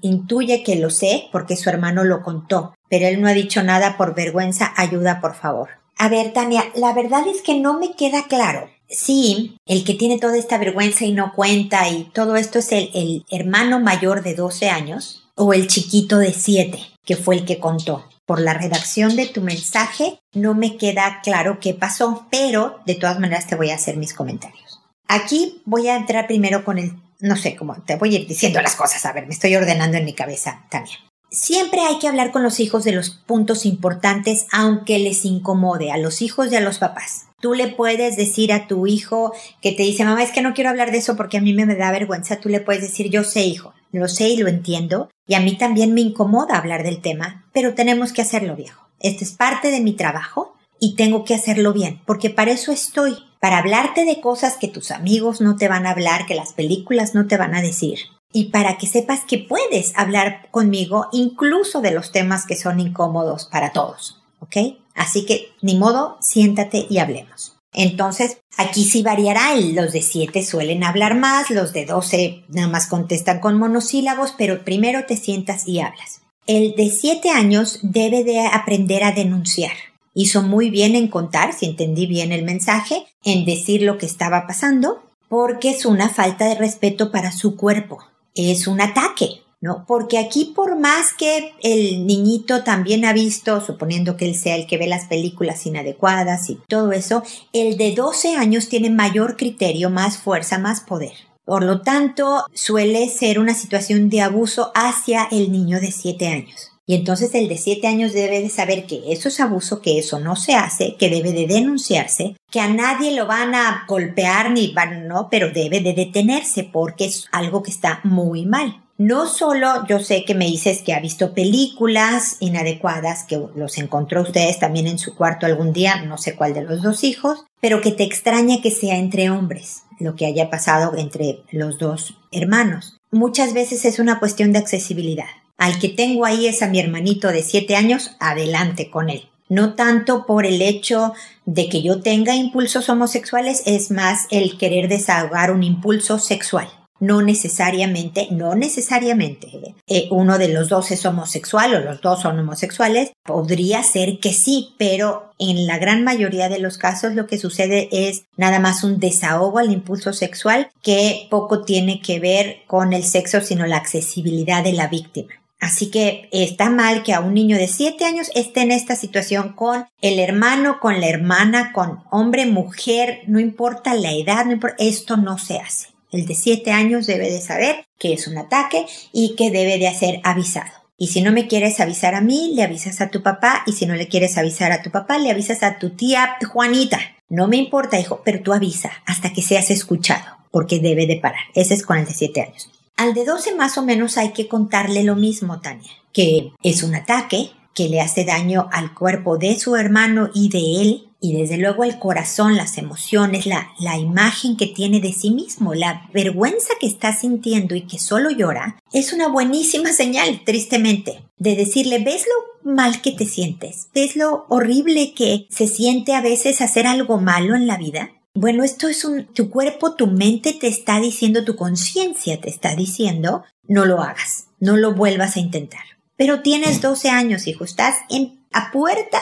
Intuye 0.02 0.62
que 0.62 0.76
lo 0.76 0.90
sé 0.90 1.28
porque 1.32 1.56
su 1.56 1.70
hermano 1.70 2.04
lo 2.04 2.22
contó, 2.22 2.74
pero 2.90 3.06
él 3.06 3.22
no 3.22 3.28
ha 3.28 3.32
dicho 3.32 3.62
nada 3.62 3.96
por 3.96 4.14
vergüenza. 4.14 4.74
Ayuda, 4.76 5.22
por 5.22 5.34
favor. 5.34 5.70
A 5.96 6.10
ver, 6.10 6.34
Tania, 6.34 6.64
la 6.74 6.92
verdad 6.92 7.26
es 7.26 7.40
que 7.40 7.58
no 7.58 7.78
me 7.78 7.94
queda 7.94 8.24
claro 8.28 8.68
Sí, 8.88 9.56
el 9.66 9.84
que 9.84 9.94
tiene 9.94 10.18
toda 10.18 10.36
esta 10.36 10.58
vergüenza 10.58 11.04
y 11.04 11.12
no 11.12 11.32
cuenta 11.32 11.88
y 11.88 12.04
todo 12.12 12.36
esto 12.36 12.58
es 12.58 12.70
el, 12.72 12.90
el 12.94 13.24
hermano 13.30 13.80
mayor 13.80 14.22
de 14.22 14.34
12 14.34 14.68
años 14.68 15.24
o 15.34 15.52
el 15.52 15.66
chiquito 15.66 16.18
de 16.18 16.32
7, 16.32 16.78
que 17.04 17.16
fue 17.16 17.36
el 17.36 17.44
que 17.44 17.58
contó. 17.58 18.04
Por 18.26 18.40
la 18.40 18.54
redacción 18.54 19.16
de 19.16 19.26
tu 19.26 19.42
mensaje 19.42 20.18
no 20.32 20.54
me 20.54 20.76
queda 20.76 21.20
claro 21.22 21.58
qué 21.60 21.74
pasó, 21.74 22.26
pero 22.30 22.78
de 22.86 22.94
todas 22.94 23.20
maneras 23.20 23.46
te 23.46 23.56
voy 23.56 23.70
a 23.70 23.74
hacer 23.74 23.96
mis 23.96 24.14
comentarios. 24.14 24.80
Aquí 25.08 25.62
voy 25.66 25.88
a 25.88 25.96
entrar 25.96 26.26
primero 26.26 26.64
con 26.64 26.78
el, 26.78 26.94
no 27.20 27.36
sé 27.36 27.54
cómo, 27.54 27.76
te 27.82 27.96
voy 27.96 28.14
a 28.14 28.20
ir 28.20 28.26
diciendo 28.26 28.62
las 28.62 28.76
cosas, 28.76 29.04
a 29.04 29.12
ver, 29.12 29.26
me 29.26 29.34
estoy 29.34 29.54
ordenando 29.56 29.98
en 29.98 30.04
mi 30.04 30.14
cabeza 30.14 30.64
también. 30.70 30.96
Siempre 31.30 31.80
hay 31.80 31.98
que 31.98 32.08
hablar 32.08 32.30
con 32.30 32.42
los 32.42 32.60
hijos 32.60 32.84
de 32.84 32.92
los 32.92 33.10
puntos 33.10 33.66
importantes, 33.66 34.46
aunque 34.52 34.98
les 34.98 35.24
incomode 35.24 35.90
a 35.90 35.98
los 35.98 36.22
hijos 36.22 36.50
y 36.50 36.56
a 36.56 36.60
los 36.60 36.78
papás. 36.78 37.26
Tú 37.44 37.52
le 37.52 37.68
puedes 37.68 38.16
decir 38.16 38.54
a 38.54 38.66
tu 38.66 38.86
hijo 38.86 39.34
que 39.60 39.72
te 39.72 39.82
dice, 39.82 40.02
mamá, 40.02 40.22
es 40.22 40.32
que 40.32 40.40
no 40.40 40.54
quiero 40.54 40.70
hablar 40.70 40.90
de 40.90 40.96
eso 40.96 41.14
porque 41.14 41.36
a 41.36 41.42
mí 41.42 41.52
me, 41.52 41.66
da 41.66 41.90
vergüenza. 41.90 42.40
Tú 42.40 42.48
le 42.48 42.60
puedes 42.60 42.80
decir, 42.80 43.10
yo 43.10 43.22
sé, 43.22 43.44
hijo, 43.44 43.74
lo 43.92 44.08
sé 44.08 44.30
y 44.30 44.38
lo 44.38 44.48
entiendo. 44.48 45.10
Y 45.26 45.34
a 45.34 45.40
mí 45.40 45.58
también 45.58 45.92
me 45.92 46.00
incomoda 46.00 46.56
hablar 46.56 46.84
del 46.84 47.02
tema, 47.02 47.44
pero 47.52 47.74
tenemos 47.74 48.14
que 48.14 48.22
hacerlo, 48.22 48.56
viejo. 48.56 48.88
Esto 48.98 49.24
es 49.24 49.32
parte 49.32 49.70
de 49.70 49.80
mi 49.80 49.92
trabajo 49.92 50.54
y 50.80 50.96
tengo 50.96 51.26
que 51.26 51.34
hacerlo 51.34 51.74
bien, 51.74 52.00
porque 52.06 52.30
para 52.30 52.50
eso 52.50 52.72
estoy, 52.72 53.14
para 53.40 53.58
hablarte 53.58 54.06
de 54.06 54.22
cosas 54.22 54.56
que 54.56 54.68
tus 54.68 54.90
amigos 54.90 55.42
no 55.42 55.56
te 55.56 55.68
van 55.68 55.84
a 55.84 55.90
hablar, 55.90 56.24
que 56.24 56.34
las 56.34 56.54
películas 56.54 57.14
no 57.14 57.26
te 57.26 57.36
van 57.36 57.54
a 57.54 57.60
decir. 57.60 57.98
Y 58.32 58.44
para 58.44 58.78
que 58.78 58.86
sepas 58.86 59.20
que 59.26 59.36
puedes 59.36 59.92
hablar 59.98 60.48
conmigo 60.50 61.08
incluso 61.12 61.82
de 61.82 61.90
los 61.90 62.10
temas 62.10 62.46
que 62.46 62.56
son 62.56 62.80
incómodos 62.80 63.44
para 63.44 63.72
todos. 63.72 64.22
¿Ok? 64.40 64.56
Así 64.94 65.26
que, 65.26 65.52
ni 65.60 65.76
modo, 65.76 66.18
siéntate 66.20 66.86
y 66.88 66.98
hablemos. 66.98 67.56
Entonces, 67.72 68.38
aquí 68.56 68.84
sí 68.84 69.02
variará. 69.02 69.54
Los 69.56 69.92
de 69.92 70.02
7 70.02 70.44
suelen 70.44 70.84
hablar 70.84 71.16
más, 71.16 71.50
los 71.50 71.72
de 71.72 71.84
12 71.84 72.44
nada 72.48 72.68
más 72.68 72.86
contestan 72.86 73.40
con 73.40 73.58
monosílabos, 73.58 74.32
pero 74.38 74.64
primero 74.64 75.04
te 75.06 75.16
sientas 75.16 75.66
y 75.66 75.80
hablas. 75.80 76.22
El 76.46 76.76
de 76.76 76.90
7 76.90 77.30
años 77.30 77.80
debe 77.82 78.22
de 78.22 78.46
aprender 78.46 79.02
a 79.02 79.12
denunciar. 79.12 79.72
Hizo 80.14 80.42
muy 80.42 80.70
bien 80.70 80.94
en 80.94 81.08
contar, 81.08 81.52
si 81.52 81.66
entendí 81.66 82.06
bien 82.06 82.30
el 82.30 82.44
mensaje, 82.44 83.06
en 83.24 83.44
decir 83.44 83.82
lo 83.82 83.98
que 83.98 84.06
estaba 84.06 84.46
pasando, 84.46 85.02
porque 85.28 85.70
es 85.70 85.84
una 85.84 86.08
falta 86.08 86.46
de 86.46 86.54
respeto 86.54 87.10
para 87.10 87.32
su 87.32 87.56
cuerpo. 87.56 87.98
Es 88.36 88.68
un 88.68 88.80
ataque. 88.80 89.43
¿No? 89.64 89.86
Porque 89.88 90.18
aquí 90.18 90.52
por 90.54 90.78
más 90.78 91.14
que 91.14 91.54
el 91.62 92.06
niñito 92.06 92.62
también 92.64 93.06
ha 93.06 93.14
visto, 93.14 93.62
suponiendo 93.62 94.14
que 94.14 94.26
él 94.26 94.34
sea 94.34 94.56
el 94.56 94.66
que 94.66 94.76
ve 94.76 94.86
las 94.86 95.06
películas 95.06 95.64
inadecuadas 95.64 96.50
y 96.50 96.58
todo 96.68 96.92
eso, 96.92 97.22
el 97.54 97.78
de 97.78 97.94
12 97.94 98.36
años 98.36 98.68
tiene 98.68 98.90
mayor 98.90 99.38
criterio, 99.38 99.88
más 99.88 100.18
fuerza, 100.18 100.58
más 100.58 100.82
poder. 100.82 101.14
Por 101.46 101.64
lo 101.64 101.80
tanto, 101.80 102.44
suele 102.52 103.08
ser 103.08 103.38
una 103.38 103.54
situación 103.54 104.10
de 104.10 104.20
abuso 104.20 104.70
hacia 104.74 105.28
el 105.30 105.50
niño 105.50 105.80
de 105.80 105.92
7 105.92 106.28
años. 106.28 106.72
Y 106.84 106.94
entonces 106.94 107.34
el 107.34 107.48
de 107.48 107.56
7 107.56 107.86
años 107.86 108.12
debe 108.12 108.42
de 108.42 108.50
saber 108.50 108.84
que 108.84 109.02
eso 109.14 109.28
es 109.28 109.40
abuso, 109.40 109.80
que 109.80 109.98
eso 109.98 110.20
no 110.20 110.36
se 110.36 110.56
hace, 110.56 110.96
que 110.98 111.08
debe 111.08 111.32
de 111.32 111.46
denunciarse, 111.46 112.36
que 112.50 112.60
a 112.60 112.68
nadie 112.68 113.16
lo 113.16 113.26
van 113.26 113.54
a 113.54 113.86
golpear 113.88 114.50
ni 114.50 114.74
van, 114.74 115.08
no, 115.08 115.28
pero 115.30 115.50
debe 115.50 115.80
de 115.80 115.94
detenerse 115.94 116.64
porque 116.64 117.06
es 117.06 117.26
algo 117.32 117.62
que 117.62 117.70
está 117.70 118.00
muy 118.04 118.44
mal. 118.44 118.83
No 118.96 119.26
solo 119.26 119.84
yo 119.88 119.98
sé 119.98 120.24
que 120.24 120.36
me 120.36 120.44
dices 120.44 120.82
que 120.82 120.92
ha 120.92 121.00
visto 121.00 121.34
películas 121.34 122.36
inadecuadas, 122.38 123.24
que 123.24 123.42
los 123.56 123.76
encontró 123.78 124.22
ustedes 124.22 124.60
también 124.60 124.86
en 124.86 124.98
su 124.98 125.16
cuarto 125.16 125.46
algún 125.46 125.72
día, 125.72 126.02
no 126.02 126.16
sé 126.16 126.36
cuál 126.36 126.54
de 126.54 126.62
los 126.62 126.80
dos 126.80 127.02
hijos, 127.02 127.44
pero 127.60 127.80
que 127.80 127.90
te 127.90 128.04
extraña 128.04 128.62
que 128.62 128.70
sea 128.70 128.96
entre 128.96 129.30
hombres, 129.30 129.82
lo 129.98 130.14
que 130.14 130.26
haya 130.26 130.48
pasado 130.48 130.96
entre 130.96 131.40
los 131.50 131.78
dos 131.78 132.14
hermanos. 132.30 133.00
Muchas 133.10 133.52
veces 133.52 133.84
es 133.84 133.98
una 133.98 134.20
cuestión 134.20 134.52
de 134.52 134.60
accesibilidad. 134.60 135.26
Al 135.58 135.80
que 135.80 135.88
tengo 135.88 136.24
ahí 136.24 136.46
es 136.46 136.62
a 136.62 136.68
mi 136.68 136.78
hermanito 136.78 137.32
de 137.32 137.42
siete 137.42 137.74
años, 137.74 138.12
adelante 138.20 138.90
con 138.90 139.10
él. 139.10 139.28
No 139.48 139.74
tanto 139.74 140.24
por 140.24 140.46
el 140.46 140.62
hecho 140.62 141.14
de 141.46 141.68
que 141.68 141.82
yo 141.82 142.00
tenga 142.00 142.36
impulsos 142.36 142.88
homosexuales, 142.88 143.64
es 143.66 143.90
más 143.90 144.28
el 144.30 144.56
querer 144.56 144.86
desahogar 144.88 145.50
un 145.50 145.64
impulso 145.64 146.20
sexual 146.20 146.68
no 147.04 147.22
necesariamente, 147.22 148.28
no 148.30 148.54
necesariamente 148.54 149.48
eh, 149.86 150.08
uno 150.10 150.38
de 150.38 150.48
los 150.48 150.68
dos 150.68 150.90
es 150.90 151.04
homosexual 151.04 151.74
o 151.74 151.80
los 151.80 152.00
dos 152.00 152.22
son 152.22 152.38
homosexuales, 152.38 153.12
podría 153.24 153.82
ser 153.82 154.18
que 154.20 154.32
sí, 154.32 154.74
pero 154.78 155.32
en 155.38 155.66
la 155.66 155.78
gran 155.78 156.04
mayoría 156.04 156.48
de 156.48 156.58
los 156.58 156.78
casos 156.78 157.14
lo 157.14 157.26
que 157.26 157.38
sucede 157.38 157.88
es 157.90 158.24
nada 158.36 158.60
más 158.60 158.84
un 158.84 158.98
desahogo 158.98 159.58
al 159.58 159.72
impulso 159.72 160.12
sexual 160.12 160.70
que 160.82 161.26
poco 161.30 161.64
tiene 161.64 162.00
que 162.00 162.20
ver 162.20 162.62
con 162.66 162.92
el 162.92 163.04
sexo, 163.04 163.40
sino 163.40 163.66
la 163.66 163.76
accesibilidad 163.76 164.62
de 164.64 164.72
la 164.72 164.88
víctima. 164.88 165.34
Así 165.60 165.90
que 165.90 166.28
está 166.30 166.68
mal 166.68 167.02
que 167.02 167.14
a 167.14 167.20
un 167.20 167.32
niño 167.32 167.56
de 167.56 167.68
7 167.68 168.04
años 168.04 168.30
esté 168.34 168.60
en 168.60 168.70
esta 168.70 168.96
situación 168.96 169.54
con 169.54 169.86
el 170.02 170.18
hermano, 170.18 170.78
con 170.78 171.00
la 171.00 171.08
hermana, 171.08 171.72
con 171.72 172.00
hombre, 172.10 172.44
mujer, 172.44 173.22
no 173.28 173.40
importa 173.40 173.94
la 173.94 174.12
edad, 174.12 174.44
esto 174.78 175.16
no 175.16 175.38
se 175.38 175.58
hace. 175.58 175.93
El 176.14 176.26
de 176.26 176.36
7 176.36 176.70
años 176.70 177.08
debe 177.08 177.28
de 177.28 177.40
saber 177.40 177.86
que 177.98 178.12
es 178.12 178.28
un 178.28 178.38
ataque 178.38 178.86
y 179.12 179.34
que 179.34 179.50
debe 179.50 179.78
de 179.78 179.92
ser 179.92 180.20
avisado. 180.22 180.70
Y 180.96 181.08
si 181.08 181.22
no 181.22 181.32
me 181.32 181.48
quieres 181.48 181.80
avisar 181.80 182.14
a 182.14 182.20
mí, 182.20 182.52
le 182.54 182.62
avisas 182.62 183.00
a 183.00 183.10
tu 183.10 183.20
papá. 183.20 183.64
Y 183.66 183.72
si 183.72 183.84
no 183.84 183.96
le 183.96 184.06
quieres 184.06 184.38
avisar 184.38 184.70
a 184.70 184.80
tu 184.80 184.92
papá, 184.92 185.18
le 185.18 185.32
avisas 185.32 185.64
a 185.64 185.80
tu 185.80 185.90
tía 185.90 186.36
Juanita. 186.52 187.00
No 187.28 187.48
me 187.48 187.56
importa, 187.56 187.98
hijo, 187.98 188.22
pero 188.24 188.40
tú 188.42 188.52
avisa 188.52 188.92
hasta 189.06 189.32
que 189.32 189.42
seas 189.42 189.72
escuchado, 189.72 190.24
porque 190.52 190.78
debe 190.78 191.08
de 191.08 191.16
parar. 191.16 191.46
Ese 191.52 191.74
es 191.74 191.82
con 191.82 191.98
el 191.98 192.06
de 192.06 192.14
7 192.14 192.42
años. 192.42 192.70
Al 192.96 193.12
de 193.12 193.24
12 193.24 193.56
más 193.56 193.76
o 193.76 193.82
menos 193.82 194.16
hay 194.16 194.30
que 194.30 194.46
contarle 194.46 195.02
lo 195.02 195.16
mismo, 195.16 195.60
Tania, 195.60 195.90
que 196.12 196.52
es 196.62 196.84
un 196.84 196.94
ataque, 196.94 197.50
que 197.74 197.88
le 197.88 198.00
hace 198.00 198.24
daño 198.24 198.68
al 198.70 198.94
cuerpo 198.94 199.36
de 199.36 199.58
su 199.58 199.74
hermano 199.74 200.30
y 200.32 200.48
de 200.48 200.80
él, 200.80 201.08
y 201.24 201.32
desde 201.32 201.56
luego 201.56 201.84
el 201.84 201.98
corazón, 201.98 202.54
las 202.54 202.76
emociones, 202.76 203.46
la, 203.46 203.72
la 203.78 203.96
imagen 203.96 204.58
que 204.58 204.66
tiene 204.66 205.00
de 205.00 205.14
sí 205.14 205.30
mismo, 205.30 205.72
la 205.72 206.06
vergüenza 206.12 206.74
que 206.78 206.86
está 206.86 207.16
sintiendo 207.16 207.74
y 207.74 207.86
que 207.86 207.98
solo 207.98 208.28
llora, 208.28 208.78
es 208.92 209.14
una 209.14 209.28
buenísima 209.28 209.94
señal, 209.94 210.42
tristemente, 210.44 211.24
de 211.38 211.56
decirle, 211.56 212.00
¿ves 212.00 212.26
lo 212.26 212.70
mal 212.70 213.00
que 213.00 213.12
te 213.12 213.24
sientes? 213.24 213.88
¿Ves 213.94 214.16
lo 214.16 214.44
horrible 214.50 215.14
que 215.14 215.46
se 215.48 215.66
siente 215.66 216.12
a 216.12 216.20
veces 216.20 216.60
hacer 216.60 216.86
algo 216.86 217.16
malo 217.16 217.54
en 217.54 217.66
la 217.66 217.78
vida? 217.78 218.10
Bueno, 218.34 218.62
esto 218.62 218.88
es 218.88 219.02
un, 219.06 219.24
tu 219.24 219.48
cuerpo, 219.48 219.94
tu 219.94 220.08
mente 220.08 220.52
te 220.52 220.66
está 220.66 221.00
diciendo, 221.00 221.42
tu 221.42 221.56
conciencia 221.56 222.38
te 222.38 222.50
está 222.50 222.76
diciendo, 222.76 223.44
no 223.66 223.86
lo 223.86 224.02
hagas, 224.02 224.48
no 224.60 224.76
lo 224.76 224.92
vuelvas 224.92 225.36
a 225.36 225.40
intentar. 225.40 225.84
Pero 226.18 226.42
tienes 226.42 226.82
12 226.82 227.08
años, 227.08 227.46
hijo, 227.46 227.64
estás 227.64 227.94
en 228.10 228.44
a 228.54 228.70
puerta, 228.70 229.20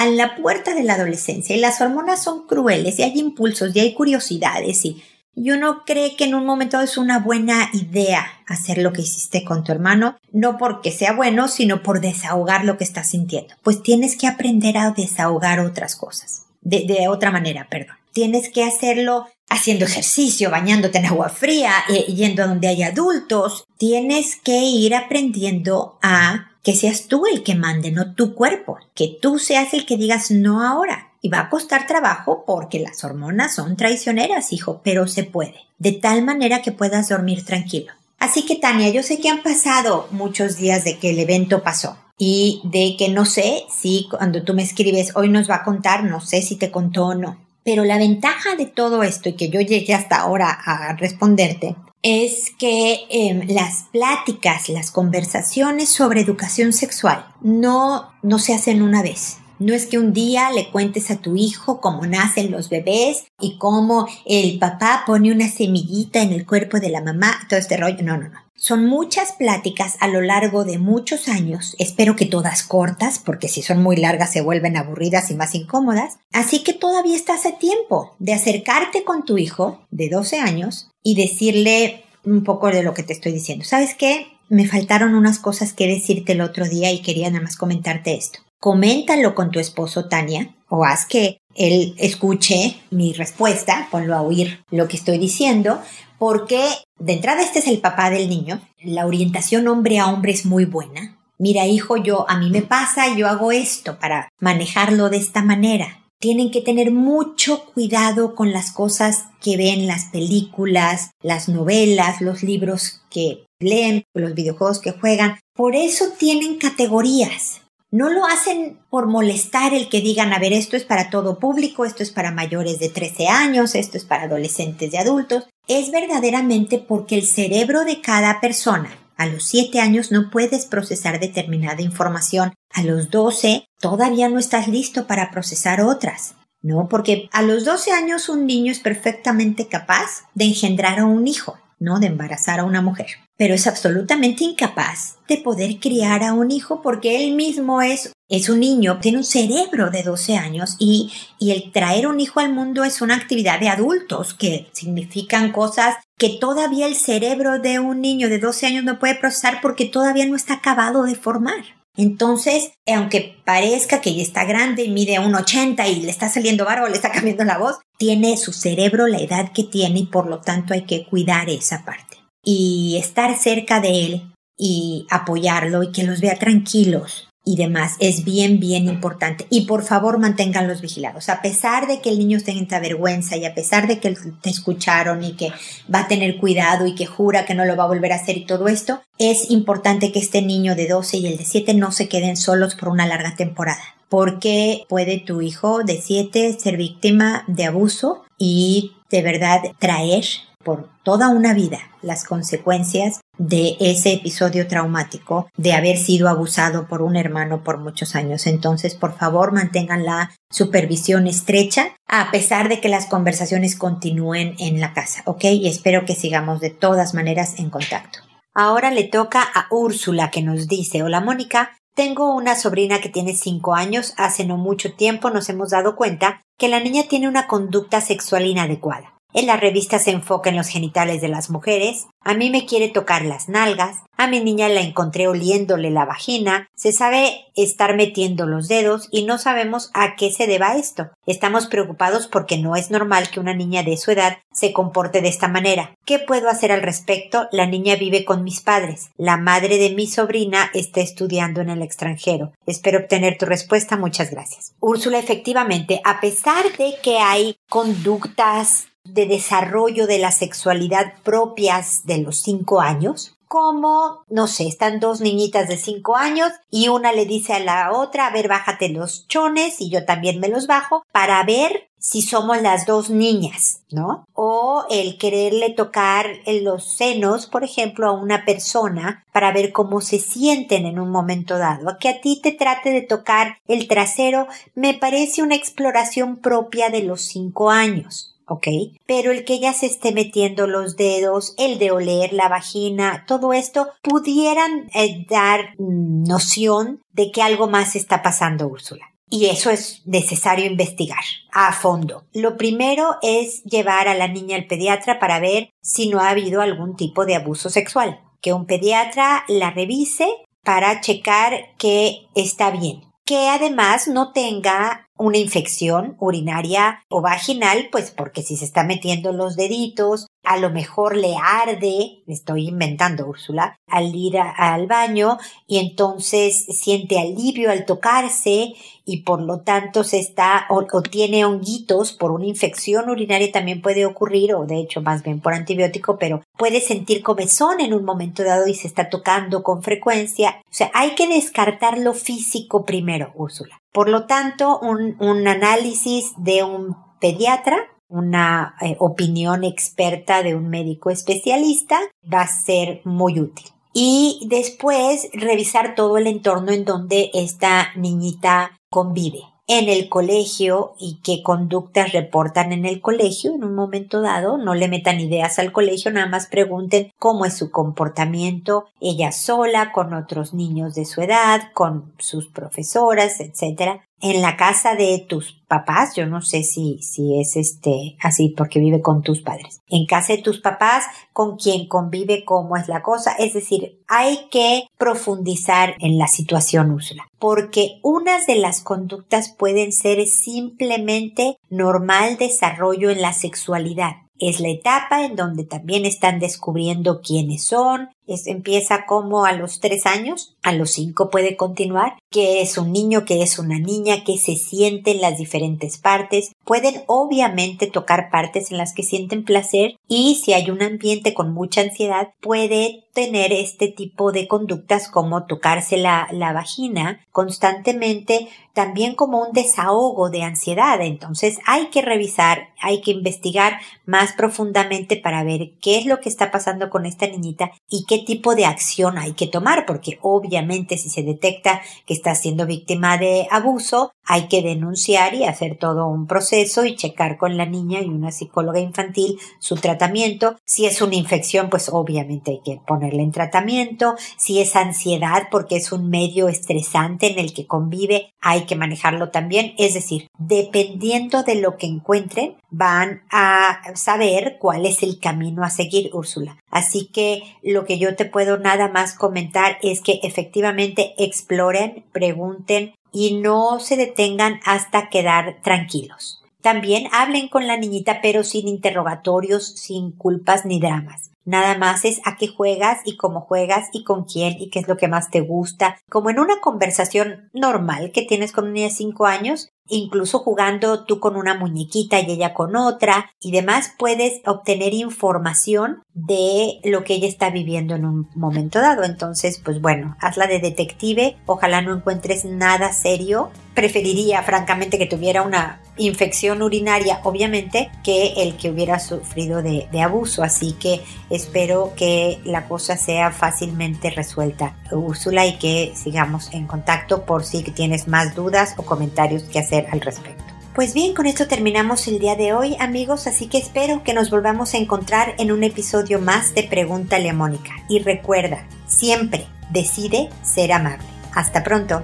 a 0.00 0.06
la 0.06 0.34
puerta 0.34 0.74
de 0.74 0.82
la 0.82 0.94
adolescencia 0.94 1.54
y 1.54 1.60
las 1.60 1.82
hormonas 1.82 2.22
son 2.22 2.46
crueles 2.46 2.98
y 2.98 3.02
hay 3.02 3.18
impulsos 3.18 3.76
y 3.76 3.80
hay 3.80 3.92
curiosidades 3.92 4.82
y, 4.86 5.02
y 5.34 5.50
uno 5.50 5.82
cree 5.84 6.16
que 6.16 6.24
en 6.24 6.34
un 6.34 6.46
momento 6.46 6.80
es 6.80 6.96
una 6.96 7.18
buena 7.18 7.68
idea 7.74 8.26
hacer 8.46 8.78
lo 8.78 8.94
que 8.94 9.02
hiciste 9.02 9.44
con 9.44 9.62
tu 9.62 9.72
hermano, 9.72 10.16
no 10.32 10.56
porque 10.56 10.90
sea 10.90 11.12
bueno, 11.12 11.48
sino 11.48 11.82
por 11.82 12.00
desahogar 12.00 12.64
lo 12.64 12.78
que 12.78 12.84
estás 12.84 13.10
sintiendo. 13.10 13.54
Pues 13.62 13.82
tienes 13.82 14.16
que 14.16 14.26
aprender 14.26 14.78
a 14.78 14.90
desahogar 14.92 15.60
otras 15.60 15.96
cosas, 15.96 16.46
de, 16.62 17.06
otra 17.08 17.30
manera, 17.30 17.68
perdón. 17.68 17.96
Tienes 18.14 18.48
que 18.48 18.64
hacerlo 18.64 19.26
haciendo 19.50 19.84
ejercicio, 19.84 20.50
bañándote 20.50 20.96
en 20.96 21.06
agua 21.06 21.28
fría, 21.28 21.74
eh, 21.90 22.06
yendo 22.10 22.42
a 22.42 22.46
donde 22.46 22.68
hay 22.68 22.84
adultos. 22.84 23.64
Tienes 23.76 24.36
que 24.36 24.64
ir 24.64 24.94
aprendiendo 24.94 25.98
a 26.00 26.49
que 26.62 26.74
seas 26.74 27.06
tú 27.08 27.24
el 27.26 27.42
que 27.42 27.54
mande, 27.54 27.90
no 27.90 28.14
tu 28.14 28.34
cuerpo, 28.34 28.78
que 28.94 29.18
tú 29.20 29.38
seas 29.38 29.72
el 29.74 29.86
que 29.86 29.96
digas 29.96 30.30
no 30.30 30.66
ahora. 30.66 31.08
Y 31.22 31.28
va 31.28 31.40
a 31.40 31.50
costar 31.50 31.86
trabajo 31.86 32.44
porque 32.46 32.78
las 32.78 33.04
hormonas 33.04 33.54
son 33.54 33.76
traicioneras, 33.76 34.52
hijo, 34.52 34.80
pero 34.82 35.06
se 35.06 35.24
puede, 35.24 35.66
de 35.78 35.92
tal 35.92 36.24
manera 36.24 36.62
que 36.62 36.72
puedas 36.72 37.10
dormir 37.10 37.44
tranquilo. 37.44 37.92
Así 38.18 38.44
que 38.44 38.56
Tania, 38.56 38.88
yo 38.90 39.02
sé 39.02 39.18
que 39.18 39.28
han 39.28 39.42
pasado 39.42 40.08
muchos 40.10 40.56
días 40.56 40.84
de 40.84 40.98
que 40.98 41.10
el 41.10 41.18
evento 41.18 41.62
pasó 41.62 41.96
y 42.18 42.60
de 42.64 42.96
que 42.98 43.08
no 43.08 43.24
sé 43.24 43.64
si 43.70 44.06
cuando 44.10 44.42
tú 44.42 44.52
me 44.54 44.62
escribes 44.62 45.12
hoy 45.14 45.28
nos 45.30 45.48
va 45.48 45.56
a 45.56 45.64
contar, 45.64 46.04
no 46.04 46.20
sé 46.20 46.42
si 46.42 46.56
te 46.56 46.70
contó 46.70 47.06
o 47.06 47.14
no. 47.14 47.38
Pero 47.64 47.84
la 47.84 47.98
ventaja 47.98 48.56
de 48.56 48.66
todo 48.66 49.02
esto 49.02 49.30
y 49.30 49.34
que 49.34 49.48
yo 49.48 49.60
llegué 49.60 49.94
hasta 49.94 50.16
ahora 50.16 50.50
a 50.50 50.94
responderte 50.96 51.76
es 52.02 52.50
que 52.58 53.00
em, 53.10 53.46
las 53.48 53.84
pláticas, 53.92 54.68
las 54.68 54.90
conversaciones 54.90 55.88
sobre 55.88 56.20
educación 56.20 56.72
sexual 56.72 57.26
no, 57.40 58.10
no 58.22 58.38
se 58.38 58.54
hacen 58.54 58.82
una 58.82 59.02
vez. 59.02 59.38
No 59.58 59.74
es 59.74 59.84
que 59.84 59.98
un 59.98 60.14
día 60.14 60.50
le 60.50 60.70
cuentes 60.70 61.10
a 61.10 61.18
tu 61.18 61.36
hijo 61.36 61.82
cómo 61.82 62.06
nacen 62.06 62.50
los 62.50 62.70
bebés 62.70 63.24
y 63.38 63.58
cómo 63.58 64.06
el 64.24 64.58
papá 64.58 65.02
pone 65.06 65.30
una 65.30 65.50
semillita 65.50 66.22
en 66.22 66.32
el 66.32 66.46
cuerpo 66.46 66.80
de 66.80 66.88
la 66.88 67.02
mamá, 67.02 67.40
todo 67.46 67.58
este 67.60 67.76
rollo. 67.76 68.02
No, 68.02 68.16
no, 68.16 68.30
no. 68.30 68.40
Son 68.56 68.86
muchas 68.86 69.32
pláticas 69.32 69.96
a 70.00 70.08
lo 70.08 70.22
largo 70.22 70.64
de 70.64 70.78
muchos 70.78 71.28
años, 71.28 71.76
espero 71.78 72.14
que 72.14 72.26
todas 72.26 72.62
cortas, 72.62 73.18
porque 73.18 73.48
si 73.48 73.62
son 73.62 73.82
muy 73.82 73.96
largas 73.96 74.32
se 74.32 74.42
vuelven 74.42 74.76
aburridas 74.76 75.30
y 75.30 75.34
más 75.34 75.54
incómodas. 75.54 76.18
Así 76.32 76.62
que 76.62 76.74
todavía 76.74 77.16
estás 77.16 77.46
a 77.46 77.58
tiempo 77.58 78.14
de 78.18 78.34
acercarte 78.34 79.04
con 79.04 79.24
tu 79.24 79.38
hijo 79.38 79.80
de 79.90 80.10
12 80.10 80.40
años 80.40 80.89
y 81.02 81.14
decirle 81.14 82.04
un 82.24 82.44
poco 82.44 82.68
de 82.68 82.82
lo 82.82 82.94
que 82.94 83.02
te 83.02 83.12
estoy 83.12 83.32
diciendo. 83.32 83.64
¿Sabes 83.64 83.94
qué? 83.94 84.26
Me 84.48 84.66
faltaron 84.66 85.14
unas 85.14 85.38
cosas 85.38 85.72
que 85.72 85.86
decirte 85.86 86.32
el 86.32 86.40
otro 86.40 86.66
día 86.68 86.90
y 86.92 87.02
quería 87.02 87.30
nada 87.30 87.44
más 87.44 87.56
comentarte 87.56 88.14
esto. 88.14 88.40
Coméntalo 88.58 89.34
con 89.34 89.50
tu 89.50 89.58
esposo 89.58 90.08
Tania 90.08 90.54
o 90.68 90.84
haz 90.84 91.06
que 91.06 91.38
él 91.54 91.94
escuche 91.98 92.76
mi 92.90 93.12
respuesta, 93.12 93.88
ponlo 93.90 94.14
a 94.14 94.22
oír 94.22 94.62
lo 94.70 94.86
que 94.86 94.96
estoy 94.96 95.18
diciendo, 95.18 95.80
porque 96.18 96.60
de 96.98 97.14
entrada 97.14 97.42
este 97.42 97.60
es 97.60 97.66
el 97.66 97.78
papá 97.78 98.10
del 98.10 98.28
niño, 98.28 98.60
la 98.82 99.06
orientación 99.06 99.66
hombre 99.68 99.98
a 99.98 100.08
hombre 100.08 100.32
es 100.32 100.44
muy 100.44 100.64
buena. 100.64 101.16
Mira, 101.38 101.66
hijo, 101.66 101.96
yo 101.96 102.28
a 102.28 102.38
mí 102.38 102.50
me 102.50 102.60
pasa, 102.60 103.16
yo 103.16 103.26
hago 103.26 103.50
esto 103.50 103.98
para 103.98 104.28
manejarlo 104.40 105.08
de 105.08 105.16
esta 105.16 105.42
manera 105.42 106.00
tienen 106.20 106.50
que 106.50 106.60
tener 106.60 106.92
mucho 106.92 107.64
cuidado 107.64 108.34
con 108.34 108.52
las 108.52 108.72
cosas 108.72 109.24
que 109.40 109.56
ven, 109.56 109.86
las 109.86 110.06
películas, 110.06 111.10
las 111.22 111.48
novelas, 111.48 112.20
los 112.20 112.42
libros 112.42 113.00
que 113.10 113.46
leen, 113.58 114.04
los 114.14 114.34
videojuegos 114.34 114.80
que 114.80 114.92
juegan. 114.92 115.38
Por 115.54 115.74
eso 115.74 116.10
tienen 116.18 116.58
categorías. 116.58 117.62
No 117.90 118.10
lo 118.10 118.24
hacen 118.24 118.78
por 118.88 119.06
molestar 119.06 119.74
el 119.74 119.88
que 119.88 120.00
digan, 120.00 120.32
a 120.32 120.38
ver, 120.38 120.52
esto 120.52 120.76
es 120.76 120.84
para 120.84 121.10
todo 121.10 121.40
público, 121.40 121.84
esto 121.84 122.02
es 122.04 122.12
para 122.12 122.30
mayores 122.30 122.78
de 122.78 122.88
13 122.88 123.26
años, 123.26 123.74
esto 123.74 123.96
es 123.96 124.04
para 124.04 124.24
adolescentes 124.24 124.92
y 124.92 124.96
adultos. 124.96 125.48
Es 125.66 125.90
verdaderamente 125.90 126.78
porque 126.78 127.16
el 127.16 127.26
cerebro 127.26 127.84
de 127.84 128.00
cada 128.00 128.40
persona 128.40 128.96
a 129.20 129.26
los 129.26 129.44
7 129.44 129.80
años 129.80 130.10
no 130.10 130.30
puedes 130.30 130.64
procesar 130.64 131.20
determinada 131.20 131.82
información. 131.82 132.54
A 132.72 132.82
los 132.82 133.10
12 133.10 133.68
todavía 133.78 134.30
no 134.30 134.38
estás 134.38 134.66
listo 134.66 135.06
para 135.06 135.30
procesar 135.30 135.82
otras. 135.82 136.36
No, 136.62 136.88
porque 136.88 137.28
a 137.30 137.42
los 137.42 137.66
12 137.66 137.92
años 137.92 138.30
un 138.30 138.46
niño 138.46 138.72
es 138.72 138.80
perfectamente 138.80 139.68
capaz 139.68 140.24
de 140.34 140.46
engendrar 140.46 140.98
a 140.98 141.04
un 141.04 141.28
hijo, 141.28 141.58
no 141.78 142.00
de 142.00 142.06
embarazar 142.06 142.60
a 142.60 142.64
una 142.64 142.80
mujer. 142.80 143.08
Pero 143.40 143.54
es 143.54 143.66
absolutamente 143.66 144.44
incapaz 144.44 145.16
de 145.26 145.38
poder 145.38 145.78
criar 145.78 146.22
a 146.24 146.34
un 146.34 146.50
hijo 146.50 146.82
porque 146.82 147.24
él 147.24 147.34
mismo 147.34 147.80
es, 147.80 148.12
es 148.28 148.50
un 148.50 148.60
niño, 148.60 148.98
tiene 149.00 149.16
un 149.16 149.24
cerebro 149.24 149.88
de 149.88 150.02
12 150.02 150.36
años 150.36 150.76
y, 150.78 151.10
y 151.38 151.52
el 151.52 151.72
traer 151.72 152.06
un 152.06 152.20
hijo 152.20 152.40
al 152.40 152.52
mundo 152.52 152.84
es 152.84 153.00
una 153.00 153.16
actividad 153.16 153.58
de 153.58 153.70
adultos 153.70 154.34
que 154.34 154.68
significan 154.72 155.52
cosas 155.52 155.96
que 156.18 156.36
todavía 156.38 156.86
el 156.86 156.96
cerebro 156.96 157.58
de 157.60 157.78
un 157.78 158.02
niño 158.02 158.28
de 158.28 158.40
12 158.40 158.66
años 158.66 158.84
no 158.84 158.98
puede 158.98 159.14
procesar 159.14 159.60
porque 159.62 159.86
todavía 159.86 160.26
no 160.26 160.36
está 160.36 160.56
acabado 160.56 161.04
de 161.04 161.14
formar. 161.14 161.64
Entonces, 161.96 162.72
aunque 162.86 163.40
parezca 163.46 164.02
que 164.02 164.14
ya 164.14 164.22
está 164.22 164.44
grande, 164.44 164.86
mide 164.88 165.18
un 165.18 165.34
80 165.34 165.88
y 165.88 166.02
le 166.02 166.10
está 166.10 166.28
saliendo 166.28 166.66
barba 166.66 166.90
le 166.90 166.94
está 166.94 167.10
cambiando 167.10 167.44
la 167.44 167.56
voz, 167.56 167.78
tiene 167.96 168.36
su 168.36 168.52
cerebro 168.52 169.06
la 169.06 169.20
edad 169.20 169.50
que 169.54 169.64
tiene 169.64 170.00
y 170.00 170.06
por 170.06 170.28
lo 170.28 170.42
tanto 170.42 170.74
hay 170.74 170.84
que 170.84 171.06
cuidar 171.06 171.48
esa 171.48 171.86
parte. 171.86 172.19
Y 172.44 172.96
estar 172.98 173.36
cerca 173.38 173.80
de 173.80 174.04
él 174.04 174.32
y 174.56 175.06
apoyarlo 175.10 175.82
y 175.82 175.92
que 175.92 176.04
los 176.04 176.20
vea 176.20 176.38
tranquilos 176.38 177.30
y 177.44 177.56
demás 177.56 177.96
es 178.00 178.24
bien, 178.24 178.60
bien 178.60 178.86
importante. 178.86 179.46
Y 179.50 179.62
por 179.62 179.82
favor 179.82 180.18
manténganlos 180.18 180.80
vigilados. 180.80 181.28
A 181.28 181.40
pesar 181.40 181.86
de 181.86 182.00
que 182.00 182.10
el 182.10 182.18
niño 182.18 182.38
tenga 182.44 182.78
vergüenza 182.78 183.36
y 183.36 183.46
a 183.46 183.54
pesar 183.54 183.86
de 183.86 183.98
que 183.98 184.14
te 184.42 184.50
escucharon 184.50 185.24
y 185.24 185.32
que 185.32 185.52
va 185.92 186.00
a 186.00 186.08
tener 186.08 186.36
cuidado 186.36 186.86
y 186.86 186.94
que 186.94 187.06
jura 187.06 187.46
que 187.46 187.54
no 187.54 187.64
lo 187.64 187.76
va 187.76 187.84
a 187.84 187.88
volver 187.88 188.12
a 188.12 188.16
hacer 188.16 188.36
y 188.36 188.46
todo 188.46 188.68
esto, 188.68 189.02
es 189.18 189.50
importante 189.50 190.12
que 190.12 190.18
este 190.18 190.42
niño 190.42 190.74
de 190.74 190.88
12 190.88 191.16
y 191.16 191.26
el 191.26 191.38
de 191.38 191.44
7 191.44 191.74
no 191.74 191.92
se 191.92 192.08
queden 192.08 192.36
solos 192.36 192.74
por 192.74 192.90
una 192.90 193.06
larga 193.06 193.34
temporada. 193.34 193.82
Porque 194.08 194.84
puede 194.88 195.18
tu 195.18 195.40
hijo 195.40 195.82
de 195.82 196.00
7 196.00 196.58
ser 196.58 196.76
víctima 196.76 197.44
de 197.46 197.64
abuso 197.64 198.24
y 198.38 198.92
de 199.10 199.22
verdad 199.22 199.60
traer 199.78 200.24
por 200.62 200.90
toda 201.02 201.28
una 201.28 201.54
vida 201.54 201.78
las 202.02 202.24
consecuencias 202.24 203.20
de 203.38 203.76
ese 203.80 204.12
episodio 204.12 204.66
traumático 204.68 205.48
de 205.56 205.72
haber 205.72 205.96
sido 205.96 206.28
abusado 206.28 206.86
por 206.86 207.00
un 207.00 207.16
hermano 207.16 207.64
por 207.64 207.78
muchos 207.78 208.14
años. 208.14 208.46
Entonces, 208.46 208.94
por 208.94 209.16
favor, 209.16 209.52
mantengan 209.52 210.04
la 210.04 210.30
supervisión 210.50 211.26
estrecha 211.26 211.96
a 212.06 212.30
pesar 212.30 212.68
de 212.68 212.80
que 212.80 212.88
las 212.88 213.06
conversaciones 213.06 213.76
continúen 213.76 214.54
en 214.58 214.80
la 214.80 214.92
casa, 214.92 215.22
¿ok? 215.24 215.44
Y 215.44 215.68
espero 215.68 216.04
que 216.04 216.14
sigamos 216.14 216.60
de 216.60 216.70
todas 216.70 217.14
maneras 217.14 217.58
en 217.58 217.70
contacto. 217.70 218.18
Ahora 218.54 218.90
le 218.90 219.04
toca 219.04 219.42
a 219.42 219.66
Úrsula 219.70 220.30
que 220.30 220.42
nos 220.42 220.68
dice, 220.68 221.02
hola 221.02 221.20
Mónica, 221.20 221.78
tengo 221.94 222.34
una 222.34 222.56
sobrina 222.56 223.00
que 223.00 223.08
tiene 223.08 223.34
cinco 223.34 223.74
años. 223.74 224.14
Hace 224.16 224.44
no 224.44 224.56
mucho 224.56 224.92
tiempo 224.94 225.30
nos 225.30 225.48
hemos 225.48 225.70
dado 225.70 225.96
cuenta 225.96 226.42
que 226.58 226.68
la 226.68 226.80
niña 226.80 227.04
tiene 227.08 227.28
una 227.28 227.46
conducta 227.46 228.00
sexual 228.00 228.46
inadecuada. 228.46 229.19
En 229.32 229.46
la 229.46 229.56
revista 229.56 229.98
se 229.98 230.10
enfoca 230.10 230.50
en 230.50 230.56
los 230.56 230.68
genitales 230.68 231.20
de 231.20 231.28
las 231.28 231.50
mujeres, 231.50 232.06
a 232.22 232.34
mí 232.34 232.50
me 232.50 232.66
quiere 232.66 232.88
tocar 232.88 233.24
las 233.24 233.48
nalgas, 233.48 233.98
a 234.16 234.26
mi 234.26 234.40
niña 234.40 234.68
la 234.68 234.82
encontré 234.82 235.28
oliéndole 235.28 235.90
la 235.90 236.04
vagina, 236.04 236.68
se 236.74 236.92
sabe 236.92 237.46
estar 237.54 237.96
metiendo 237.96 238.46
los 238.46 238.68
dedos 238.68 239.08
y 239.10 239.24
no 239.24 239.38
sabemos 239.38 239.90
a 239.94 240.16
qué 240.16 240.30
se 240.30 240.46
deba 240.46 240.76
esto. 240.76 241.10
Estamos 241.26 241.68
preocupados 241.68 242.26
porque 242.26 242.58
no 242.58 242.76
es 242.76 242.90
normal 242.90 243.30
que 243.30 243.40
una 243.40 243.54
niña 243.54 243.82
de 243.82 243.96
su 243.96 244.10
edad 244.10 244.38
se 244.52 244.74
comporte 244.74 245.22
de 245.22 245.28
esta 245.28 245.48
manera. 245.48 245.94
¿Qué 246.04 246.18
puedo 246.18 246.50
hacer 246.50 246.72
al 246.72 246.82
respecto? 246.82 247.48
La 247.52 247.66
niña 247.66 247.96
vive 247.96 248.24
con 248.26 248.44
mis 248.44 248.60
padres. 248.60 249.10
La 249.16 249.38
madre 249.38 249.78
de 249.78 249.94
mi 249.94 250.06
sobrina 250.06 250.70
está 250.74 251.00
estudiando 251.00 251.60
en 251.60 251.70
el 251.70 251.82
extranjero. 251.82 252.52
Espero 252.66 252.98
obtener 252.98 253.38
tu 253.38 253.46
respuesta. 253.46 253.96
Muchas 253.96 254.30
gracias. 254.30 254.74
Úrsula, 254.80 255.18
efectivamente, 255.18 256.02
a 256.04 256.20
pesar 256.20 256.64
de 256.76 256.96
que 257.02 257.18
hay 257.18 257.56
conductas 257.70 258.89
de 259.14 259.26
desarrollo 259.26 260.06
de 260.06 260.18
la 260.18 260.32
sexualidad 260.32 261.14
propias 261.22 262.04
de 262.04 262.18
los 262.18 262.40
cinco 262.40 262.80
años, 262.80 263.36
como, 263.50 264.24
no 264.28 264.46
sé, 264.46 264.68
están 264.68 265.00
dos 265.00 265.20
niñitas 265.20 265.66
de 265.66 265.76
cinco 265.76 266.14
años 266.14 266.52
y 266.70 266.86
una 266.86 267.10
le 267.10 267.26
dice 267.26 267.54
a 267.54 267.58
la 267.58 267.90
otra, 267.90 268.28
a 268.28 268.32
ver, 268.32 268.46
bájate 268.46 268.88
los 268.90 269.26
chones 269.26 269.80
y 269.80 269.90
yo 269.90 270.04
también 270.04 270.38
me 270.38 270.48
los 270.48 270.68
bajo 270.68 271.04
para 271.10 271.42
ver 271.42 271.90
si 271.98 272.22
somos 272.22 272.62
las 272.62 272.86
dos 272.86 273.10
niñas, 273.10 273.82
¿no? 273.90 274.24
O 274.34 274.86
el 274.88 275.18
quererle 275.18 275.70
tocar 275.70 276.26
en 276.46 276.62
los 276.62 276.96
senos, 276.96 277.46
por 277.46 277.64
ejemplo, 277.64 278.06
a 278.06 278.12
una 278.12 278.44
persona 278.44 279.24
para 279.32 279.52
ver 279.52 279.72
cómo 279.72 280.00
se 280.00 280.20
sienten 280.20 280.86
en 280.86 281.00
un 281.00 281.10
momento 281.10 281.58
dado. 281.58 281.98
Que 281.98 282.08
a 282.08 282.20
ti 282.20 282.40
te 282.40 282.52
trate 282.52 282.90
de 282.90 283.02
tocar 283.02 283.58
el 283.66 283.88
trasero 283.88 284.46
me 284.76 284.94
parece 284.94 285.42
una 285.42 285.56
exploración 285.56 286.36
propia 286.36 286.88
de 286.88 287.02
los 287.02 287.22
cinco 287.22 287.70
años. 287.70 288.36
¿Ok? 288.50 288.66
Pero 289.06 289.30
el 289.30 289.44
que 289.44 289.54
ella 289.54 289.72
se 289.72 289.86
esté 289.86 290.12
metiendo 290.12 290.66
los 290.66 290.96
dedos, 290.96 291.54
el 291.56 291.78
de 291.78 291.92
oler 291.92 292.32
la 292.32 292.48
vagina, 292.48 293.24
todo 293.26 293.52
esto 293.52 293.88
pudieran 294.02 294.90
eh, 294.92 295.24
dar 295.30 295.74
noción 295.78 297.00
de 297.12 297.30
que 297.30 297.42
algo 297.42 297.68
más 297.68 297.94
está 297.94 298.22
pasando, 298.22 298.66
Úrsula. 298.66 299.06
Y 299.30 299.46
eso 299.46 299.70
es 299.70 300.02
necesario 300.04 300.66
investigar 300.66 301.22
a 301.52 301.72
fondo. 301.72 302.24
Lo 302.32 302.56
primero 302.56 303.18
es 303.22 303.62
llevar 303.62 304.08
a 304.08 304.14
la 304.14 304.26
niña 304.26 304.56
al 304.56 304.66
pediatra 304.66 305.20
para 305.20 305.38
ver 305.38 305.70
si 305.80 306.08
no 306.08 306.18
ha 306.18 306.30
habido 306.30 306.60
algún 306.60 306.96
tipo 306.96 307.24
de 307.24 307.36
abuso 307.36 307.70
sexual. 307.70 308.20
Que 308.42 308.52
un 308.52 308.66
pediatra 308.66 309.44
la 309.46 309.70
revise 309.70 310.28
para 310.64 311.00
checar 311.00 311.76
que 311.78 312.26
está 312.34 312.72
bien. 312.72 313.02
Que 313.24 313.48
además 313.48 314.08
no 314.08 314.32
tenga 314.32 315.08
una 315.20 315.36
infección 315.38 316.16
urinaria 316.18 317.04
o 317.08 317.20
vaginal, 317.20 317.88
pues 317.92 318.10
porque 318.10 318.42
si 318.42 318.56
se 318.56 318.64
está 318.64 318.84
metiendo 318.84 319.32
los 319.32 319.54
deditos, 319.54 320.26
a 320.42 320.56
lo 320.56 320.70
mejor 320.70 321.16
le 321.16 321.34
arde, 321.36 322.22
estoy 322.26 322.68
inventando 322.68 323.26
Úrsula, 323.26 323.76
al 323.86 324.14
ir 324.14 324.38
al 324.38 324.86
baño 324.86 325.38
y 325.66 325.78
entonces 325.78 326.64
siente 326.70 327.18
alivio 327.18 327.70
al 327.70 327.84
tocarse 327.84 328.74
y 329.04 329.22
por 329.22 329.42
lo 329.42 329.60
tanto 329.60 330.04
se 330.04 330.18
está 330.18 330.66
o, 330.70 330.84
tiene 331.02 331.44
honguitos 331.44 332.12
por 332.12 332.30
una 332.30 332.46
infección 332.46 333.10
urinaria 333.10 333.50
también 333.52 333.82
puede 333.82 334.06
ocurrir 334.06 334.54
o 334.54 334.66
de 334.66 334.78
hecho 334.78 335.02
más 335.02 335.22
bien 335.22 335.40
por 335.40 335.52
antibiótico, 335.52 336.16
pero 336.16 336.42
puede 336.56 336.80
sentir 336.80 337.22
comezón 337.22 337.80
en 337.80 337.92
un 337.92 338.04
momento 338.04 338.42
dado 338.42 338.66
y 338.66 338.74
se 338.74 338.86
está 338.86 339.10
tocando 339.10 339.62
con 339.62 339.82
frecuencia. 339.82 340.62
O 340.64 340.74
sea, 340.74 340.90
hay 340.94 341.14
que 341.14 341.28
descartar 341.28 341.98
lo 341.98 342.14
físico 342.14 342.84
primero, 342.84 343.32
Úrsula. 343.34 343.80
Por 343.92 344.08
lo 344.08 344.26
tanto, 344.26 344.78
un, 344.78 345.16
un 345.18 345.48
análisis 345.48 346.32
de 346.36 346.62
un 346.62 346.96
pediatra 347.20 347.88
una 348.10 348.74
eh, 348.80 348.96
opinión 348.98 349.64
experta 349.64 350.42
de 350.42 350.54
un 350.54 350.68
médico 350.68 351.10
especialista 351.10 351.98
va 352.32 352.42
a 352.42 352.48
ser 352.48 353.00
muy 353.04 353.40
útil. 353.40 353.66
Y 353.92 354.46
después 354.46 355.28
revisar 355.32 355.94
todo 355.94 356.18
el 356.18 356.26
entorno 356.26 356.70
en 356.72 356.84
donde 356.84 357.30
esta 357.34 357.88
niñita 357.96 358.78
convive 358.90 359.42
en 359.66 359.88
el 359.88 360.08
colegio 360.08 360.94
y 360.98 361.20
qué 361.22 361.44
conductas 361.44 362.12
reportan 362.12 362.72
en 362.72 362.84
el 362.86 363.00
colegio 363.00 363.54
en 363.54 363.62
un 363.62 363.76
momento 363.76 364.20
dado. 364.20 364.58
No 364.58 364.74
le 364.74 364.88
metan 364.88 365.20
ideas 365.20 365.60
al 365.60 365.70
colegio, 365.70 366.10
nada 366.10 366.26
más 366.26 366.48
pregunten 366.48 367.12
cómo 367.18 367.44
es 367.44 367.56
su 367.56 367.70
comportamiento 367.70 368.86
ella 369.00 369.30
sola, 369.30 369.92
con 369.92 370.12
otros 370.12 370.54
niños 370.54 370.94
de 370.96 371.04
su 371.04 371.22
edad, 371.22 371.70
con 371.72 372.12
sus 372.18 372.48
profesoras, 372.48 373.40
etcétera 373.40 374.04
en 374.20 374.42
la 374.42 374.56
casa 374.56 374.94
de 374.94 375.24
tus 375.28 375.60
papás, 375.66 376.14
yo 376.16 376.26
no 376.26 376.42
sé 376.42 376.62
si, 376.62 376.98
si 377.02 377.40
es 377.40 377.56
este 377.56 378.16
así 378.20 378.54
porque 378.56 378.80
vive 378.80 379.00
con 379.00 379.22
tus 379.22 379.40
padres. 379.40 379.80
En 379.88 380.06
casa 380.06 380.34
de 380.34 380.42
tus 380.42 380.60
papás, 380.60 381.04
con 381.32 381.56
quien 381.56 381.86
convive, 381.86 382.44
cómo 382.44 382.76
es 382.76 382.88
la 382.88 383.02
cosa. 383.02 383.32
Es 383.38 383.54
decir, 383.54 384.02
hay 384.08 384.48
que 384.50 384.84
profundizar 384.98 385.94
en 386.00 386.18
la 386.18 386.26
situación 386.26 386.90
Úrsula. 386.90 387.26
Porque 387.38 388.00
unas 388.02 388.46
de 388.46 388.56
las 388.56 388.82
conductas 388.82 389.54
pueden 389.56 389.92
ser 389.92 390.26
simplemente 390.26 391.56
normal 391.70 392.36
desarrollo 392.36 393.10
en 393.10 393.22
la 393.22 393.32
sexualidad. 393.32 394.12
Es 394.40 394.58
la 394.58 394.68
etapa 394.68 395.24
en 395.24 395.36
donde 395.36 395.64
también 395.64 396.06
están 396.06 396.40
descubriendo 396.40 397.20
quiénes 397.20 397.64
son, 397.64 398.08
empieza 398.46 399.06
como 399.06 399.44
a 399.44 399.52
los 399.52 399.80
tres 399.80 400.06
años, 400.06 400.54
a 400.62 400.72
los 400.72 400.92
cinco 400.92 401.30
puede 401.30 401.56
continuar, 401.56 402.14
que 402.30 402.62
es 402.62 402.78
un 402.78 402.92
niño, 402.92 403.24
que 403.24 403.42
es 403.42 403.58
una 403.58 403.78
niña, 403.78 404.24
que 404.24 404.38
se 404.38 404.56
siente 404.56 405.12
en 405.12 405.20
las 405.20 405.38
diferentes 405.38 405.98
partes. 405.98 406.52
Pueden 406.64 407.02
obviamente 407.06 407.86
tocar 407.86 408.30
partes 408.30 408.70
en 408.70 408.78
las 408.78 408.94
que 408.94 409.02
sienten 409.02 409.44
placer 409.44 409.96
y 410.08 410.36
si 410.36 410.52
hay 410.52 410.70
un 410.70 410.82
ambiente 410.82 411.34
con 411.34 411.52
mucha 411.52 411.80
ansiedad 411.80 412.30
puede 412.40 413.04
tener 413.12 413.52
este 413.52 413.88
tipo 413.88 414.30
de 414.30 414.46
conductas 414.46 415.08
como 415.08 415.44
tocarse 415.44 415.96
la, 415.96 416.28
la 416.30 416.52
vagina 416.52 417.20
constantemente 417.32 418.48
también 418.72 419.14
como 419.14 419.42
un 419.42 419.52
desahogo 419.52 420.30
de 420.30 420.42
ansiedad. 420.42 421.00
Entonces 421.00 421.58
hay 421.66 421.86
que 421.86 422.02
revisar, 422.02 422.68
hay 422.80 423.00
que 423.00 423.10
investigar 423.10 423.80
más 424.06 424.32
profundamente 424.32 425.16
para 425.16 425.42
ver 425.44 425.72
qué 425.80 425.98
es 425.98 426.06
lo 426.06 426.20
que 426.20 426.28
está 426.28 426.50
pasando 426.50 426.88
con 426.88 427.04
esta 427.04 427.26
niñita 427.26 427.72
y 427.88 428.04
qué 428.06 428.19
tipo 428.20 428.54
de 428.54 428.66
acción 428.66 429.18
hay 429.18 429.32
que 429.32 429.46
tomar, 429.46 429.86
porque 429.86 430.18
obviamente 430.22 430.98
si 430.98 431.08
se 431.08 431.22
detecta 431.22 431.80
que 432.06 432.14
está 432.14 432.34
siendo 432.34 432.66
víctima 432.66 433.18
de 433.18 433.46
abuso, 433.50 434.12
hay 434.24 434.48
que 434.48 434.62
denunciar 434.62 435.34
y 435.34 435.44
hacer 435.44 435.76
todo 435.76 436.06
un 436.06 436.26
proceso 436.26 436.84
y 436.84 436.94
checar 436.94 437.36
con 437.36 437.56
la 437.56 437.66
niña 437.66 438.00
y 438.00 438.06
una 438.06 438.30
psicóloga 438.30 438.78
infantil 438.78 439.38
su 439.58 439.76
tratamiento. 439.76 440.56
Si 440.64 440.86
es 440.86 441.02
una 441.02 441.16
infección, 441.16 441.68
pues 441.68 441.88
obviamente 441.88 442.52
hay 442.52 442.60
que 442.64 442.80
ponerle 442.86 443.22
en 443.22 443.32
tratamiento. 443.32 444.14
Si 444.36 444.60
es 444.60 444.76
ansiedad 444.76 445.48
porque 445.50 445.76
es 445.76 445.90
un 445.90 446.10
medio 446.10 446.48
estresante 446.48 447.32
en 447.32 447.38
el 447.38 447.52
que 447.52 447.66
convive, 447.66 448.32
hay 448.40 448.66
que 448.66 448.76
manejarlo 448.76 449.30
también. 449.30 449.74
Es 449.78 449.94
decir, 449.94 450.28
dependiendo 450.38 451.42
de 451.42 451.56
lo 451.56 451.76
que 451.76 451.86
encuentren, 451.86 452.56
van 452.70 453.22
a 453.30 453.80
saber 453.94 454.56
cuál 454.58 454.86
es 454.86 455.02
el 455.02 455.18
camino 455.18 455.64
a 455.64 455.70
seguir, 455.70 456.10
Úrsula. 456.12 456.56
Así 456.70 457.06
que 457.06 457.42
lo 457.62 457.84
que 457.84 457.98
yo 457.98 458.16
te 458.16 458.24
puedo 458.24 458.58
nada 458.58 458.88
más 458.88 459.14
comentar 459.14 459.78
es 459.82 460.00
que 460.00 460.20
efectivamente 460.22 461.14
exploren, 461.18 462.04
pregunten 462.12 462.94
y 463.12 463.36
no 463.36 463.80
se 463.80 463.96
detengan 463.96 464.60
hasta 464.64 465.08
quedar 465.08 465.58
tranquilos. 465.62 466.42
También 466.62 467.08
hablen 467.12 467.48
con 467.48 467.66
la 467.66 467.76
niñita 467.76 468.20
pero 468.22 468.44
sin 468.44 468.68
interrogatorios, 468.68 469.66
sin 469.66 470.12
culpas 470.12 470.64
ni 470.64 470.78
dramas. 470.78 471.30
Nada 471.44 471.76
más 471.78 472.04
es 472.04 472.20
a 472.24 472.36
qué 472.36 472.48
juegas 472.48 473.00
y 473.04 473.16
cómo 473.16 473.40
juegas 473.40 473.88
y 473.92 474.04
con 474.04 474.24
quién 474.24 474.56
y 474.58 474.70
qué 474.70 474.78
es 474.80 474.88
lo 474.88 474.96
que 474.96 475.08
más 475.08 475.30
te 475.30 475.40
gusta. 475.40 475.96
Como 476.08 476.30
en 476.30 476.38
una 476.38 476.60
conversación 476.60 477.50
normal 477.52 478.12
que 478.12 478.22
tienes 478.22 478.52
con 478.52 478.66
un 478.66 478.74
niño 478.74 478.88
de 478.88 478.94
5 478.94 479.26
años, 479.26 479.70
incluso 479.90 480.38
jugando 480.38 481.04
tú 481.04 481.20
con 481.20 481.36
una 481.36 481.54
muñequita 481.54 482.20
y 482.20 482.30
ella 482.30 482.54
con 482.54 482.76
otra 482.76 483.32
y 483.40 483.50
demás, 483.50 483.92
puedes 483.98 484.40
obtener 484.46 484.94
información 484.94 486.02
de 486.14 486.80
lo 486.84 487.04
que 487.04 487.14
ella 487.14 487.28
está 487.28 487.50
viviendo 487.50 487.94
en 487.94 488.04
un 488.04 488.30
momento 488.34 488.80
dado. 488.80 489.04
Entonces, 489.04 489.60
pues 489.62 489.80
bueno, 489.80 490.16
hazla 490.20 490.46
de 490.46 490.60
detective, 490.60 491.36
ojalá 491.46 491.82
no 491.82 491.94
encuentres 491.94 492.44
nada 492.44 492.92
serio. 492.92 493.50
Preferiría, 493.74 494.42
francamente, 494.42 494.98
que 494.98 495.06
tuviera 495.06 495.42
una 495.42 495.80
infección 495.96 496.62
urinaria, 496.62 497.20
obviamente, 497.24 497.90
que 498.02 498.34
el 498.42 498.56
que 498.56 498.70
hubiera 498.70 498.98
sufrido 498.98 499.62
de, 499.62 499.88
de 499.90 500.02
abuso. 500.02 500.42
Así 500.42 500.72
que 500.72 501.00
espero 501.30 501.92
que 501.96 502.40
la 502.44 502.66
cosa 502.66 502.96
sea 502.96 503.30
fácilmente 503.30 504.10
resuelta, 504.10 504.74
Úrsula, 504.90 505.46
y 505.46 505.58
que 505.58 505.92
sigamos 505.94 506.52
en 506.52 506.66
contacto 506.66 507.24
por 507.24 507.44
si 507.44 507.62
tienes 507.62 508.08
más 508.08 508.34
dudas 508.34 508.74
o 508.76 508.82
comentarios 508.82 509.44
que 509.44 509.60
hacer 509.60 509.86
al 509.92 510.00
respecto. 510.00 510.44
Pues 510.74 510.94
bien, 510.94 511.14
con 511.14 511.26
esto 511.26 511.48
terminamos 511.48 512.06
el 512.06 512.20
día 512.20 512.36
de 512.36 512.52
hoy, 512.52 512.76
amigos, 512.78 513.26
así 513.26 513.48
que 513.48 513.58
espero 513.58 514.04
que 514.04 514.14
nos 514.14 514.30
volvamos 514.30 514.74
a 514.74 514.78
encontrar 514.78 515.34
en 515.38 515.50
un 515.50 515.64
episodio 515.64 516.20
más 516.20 516.54
de 516.54 516.62
Pregúntale 516.62 517.28
a 517.28 517.34
Mónica. 517.34 517.72
Y 517.88 517.98
recuerda, 517.98 518.64
siempre 518.86 519.46
decide 519.70 520.30
ser 520.42 520.72
amable. 520.72 521.04
Hasta 521.34 521.64
pronto. 521.64 522.02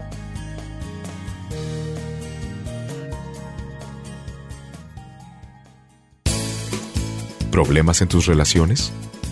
¿Problemas 7.50 8.02
en 8.02 8.08
tus 8.08 8.26
relaciones? 8.26 8.92